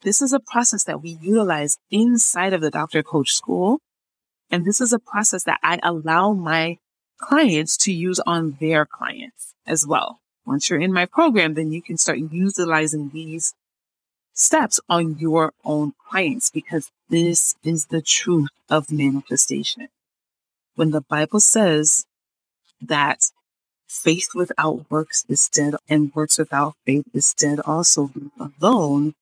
This 0.02 0.22
is 0.22 0.32
a 0.32 0.40
process 0.40 0.84
that 0.84 1.02
we 1.02 1.18
utilize 1.20 1.78
inside 1.90 2.52
of 2.52 2.60
the 2.60 2.70
Doctor 2.70 3.02
Coach 3.02 3.32
School. 3.32 3.80
And 4.50 4.64
this 4.64 4.80
is 4.80 4.92
a 4.92 4.98
process 4.98 5.44
that 5.44 5.58
I 5.62 5.80
allow 5.82 6.32
my 6.32 6.78
clients 7.18 7.76
to 7.78 7.92
use 7.92 8.20
on 8.20 8.56
their 8.60 8.86
clients 8.86 9.54
as 9.66 9.86
well. 9.86 10.20
Once 10.44 10.70
you're 10.70 10.80
in 10.80 10.92
my 10.92 11.06
program, 11.06 11.54
then 11.54 11.72
you 11.72 11.82
can 11.82 11.96
start 11.96 12.18
utilizing 12.18 13.10
these 13.10 13.54
steps 14.32 14.78
on 14.88 15.18
your 15.18 15.52
own 15.64 15.92
clients 16.08 16.50
because 16.50 16.92
this 17.08 17.56
is 17.64 17.86
the 17.86 18.02
truth 18.02 18.50
of 18.68 18.92
manifestation. 18.92 19.88
When 20.76 20.90
the 20.90 21.00
Bible 21.00 21.40
says 21.40 22.04
that 22.80 23.30
faith 24.03 24.28
without 24.34 24.90
works 24.90 25.24
is 25.28 25.49
dead 25.49 25.74
and 25.88 26.14
works 26.14 26.38
without 26.38 26.74
faith 26.84 27.05
is 27.12 27.34
dead 27.34 27.61
also 27.61 28.11
alone, 28.38 29.14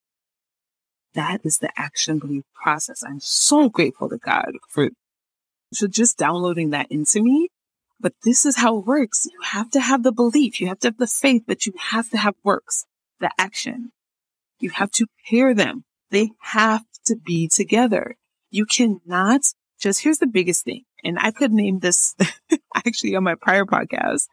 that 1.14 1.40
is 1.44 1.58
the 1.58 1.70
action 1.76 2.18
belief 2.18 2.44
process. 2.54 3.02
I'm 3.02 3.20
so 3.20 3.68
grateful 3.68 4.08
to 4.08 4.18
God 4.18 4.52
for, 4.68 4.90
for 5.76 5.88
just 5.88 6.18
downloading 6.18 6.70
that 6.70 6.90
into 6.90 7.22
me. 7.22 7.48
But 8.00 8.14
this 8.24 8.44
is 8.44 8.56
how 8.56 8.78
it 8.78 8.86
works. 8.86 9.24
You 9.24 9.40
have 9.42 9.70
to 9.70 9.80
have 9.80 10.02
the 10.02 10.12
belief. 10.12 10.60
You 10.60 10.66
have 10.66 10.80
to 10.80 10.88
have 10.88 10.98
the 10.98 11.06
faith, 11.06 11.44
but 11.46 11.64
you 11.64 11.72
have 11.78 12.10
to 12.10 12.18
have 12.18 12.34
works, 12.42 12.84
the 13.20 13.30
action. 13.38 13.92
You 14.58 14.70
have 14.70 14.90
to 14.92 15.06
pair 15.28 15.54
them. 15.54 15.84
They 16.10 16.30
have 16.40 16.84
to 17.06 17.16
be 17.16 17.48
together. 17.48 18.16
You 18.50 18.66
cannot 18.66 19.42
just, 19.80 20.02
here's 20.02 20.18
the 20.18 20.26
biggest 20.26 20.64
thing. 20.64 20.82
And 21.02 21.18
I 21.18 21.30
could 21.30 21.52
name 21.52 21.78
this 21.78 22.14
actually 22.74 23.14
on 23.14 23.24
my 23.24 23.34
prior 23.34 23.64
podcast 23.64 24.26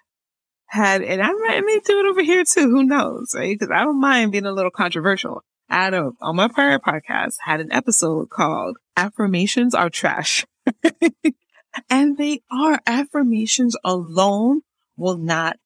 had, 0.71 1.01
and 1.01 1.21
I 1.21 1.31
might, 1.33 1.57
I 1.57 1.61
may 1.61 1.79
do 1.83 1.99
it 1.99 2.05
over 2.05 2.23
here 2.23 2.45
too. 2.45 2.69
Who 2.69 2.83
knows? 2.83 3.35
Right. 3.35 3.59
Cause 3.59 3.69
I 3.69 3.83
don't 3.83 3.99
mind 3.99 4.31
being 4.31 4.45
a 4.45 4.53
little 4.53 4.71
controversial. 4.71 5.43
Adam 5.69 6.15
on 6.21 6.37
my 6.37 6.47
prior 6.47 6.79
podcast 6.79 7.35
had 7.41 7.59
an 7.59 7.71
episode 7.73 8.29
called 8.29 8.77
affirmations 8.95 9.75
are 9.75 9.89
trash. 9.89 10.45
and 11.89 12.17
they 12.17 12.41
are 12.49 12.79
affirmations 12.87 13.75
alone 13.83 14.61
will 14.95 15.17
not 15.17 15.57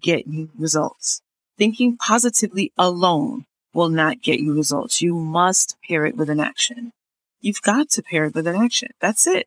get 0.00 0.26
you 0.26 0.50
results. 0.56 1.20
Thinking 1.58 1.98
positively 1.98 2.72
alone 2.78 3.44
will 3.74 3.90
not 3.90 4.22
get 4.22 4.40
you 4.40 4.54
results. 4.54 5.02
You 5.02 5.14
must 5.14 5.76
pair 5.86 6.06
it 6.06 6.16
with 6.16 6.30
an 6.30 6.40
action. 6.40 6.92
You've 7.40 7.62
got 7.62 7.90
to 7.90 8.02
pair 8.02 8.24
it 8.24 8.34
with 8.34 8.46
an 8.46 8.56
action. 8.56 8.88
That's 9.00 9.26
it. 9.26 9.46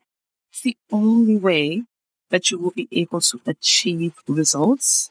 It's 0.52 0.62
the 0.62 0.76
only 0.92 1.36
way 1.36 1.82
that 2.30 2.50
you 2.50 2.58
will 2.58 2.72
be 2.72 2.88
able 2.92 3.20
to 3.20 3.40
achieve 3.46 4.14
results 4.26 5.10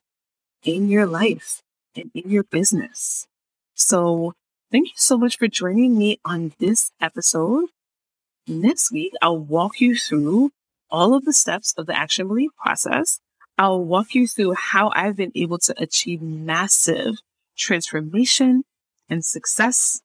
in 0.63 0.89
your 0.89 1.05
life 1.05 1.61
and 1.95 2.11
in 2.13 2.29
your 2.29 2.43
business. 2.43 3.27
So 3.73 4.33
thank 4.71 4.87
you 4.87 4.93
so 4.95 5.17
much 5.17 5.37
for 5.37 5.47
joining 5.47 5.97
me 5.97 6.19
on 6.25 6.53
this 6.59 6.91
episode. 7.01 7.69
Next 8.47 8.91
week, 8.91 9.13
I'll 9.21 9.39
walk 9.39 9.81
you 9.81 9.95
through 9.95 10.51
all 10.89 11.13
of 11.13 11.25
the 11.25 11.33
steps 11.33 11.73
of 11.77 11.85
the 11.85 11.97
action 11.97 12.27
belief 12.27 12.51
process. 12.63 13.19
I'll 13.57 13.83
walk 13.83 14.13
you 14.13 14.27
through 14.27 14.53
how 14.53 14.91
I've 14.95 15.15
been 15.15 15.31
able 15.35 15.57
to 15.59 15.75
achieve 15.81 16.21
massive 16.21 17.15
transformation 17.57 18.63
and 19.09 19.25
success 19.25 20.01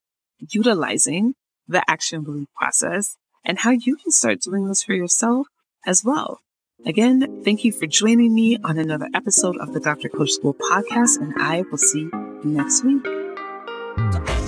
utilizing 0.51 1.35
the 1.69 1.83
action 1.89 2.23
belief 2.23 2.49
process 2.57 3.17
and 3.45 3.59
how 3.59 3.71
you 3.71 3.97
can 3.97 4.11
start 4.11 4.41
doing 4.41 4.67
this 4.67 4.83
for 4.83 4.95
yourself 4.95 5.47
as 5.87 6.05
well. 6.05 6.41
Again, 6.85 7.43
thank 7.45 7.65
you 7.65 7.71
for 7.71 7.87
joining 7.87 8.35
me 8.35 8.59
on 8.65 8.77
another 8.77 9.09
episode 9.15 9.57
of 9.59 9.73
the 9.73 9.79
Doctor 9.79 10.09
Coach 10.09 10.33
School 10.33 10.55
podcast, 10.55 11.21
and 11.21 11.33
I 11.37 11.63
will 11.71 11.79
see 11.79 12.01
you 12.01 12.41
next 12.45 12.85
week. 12.85 14.42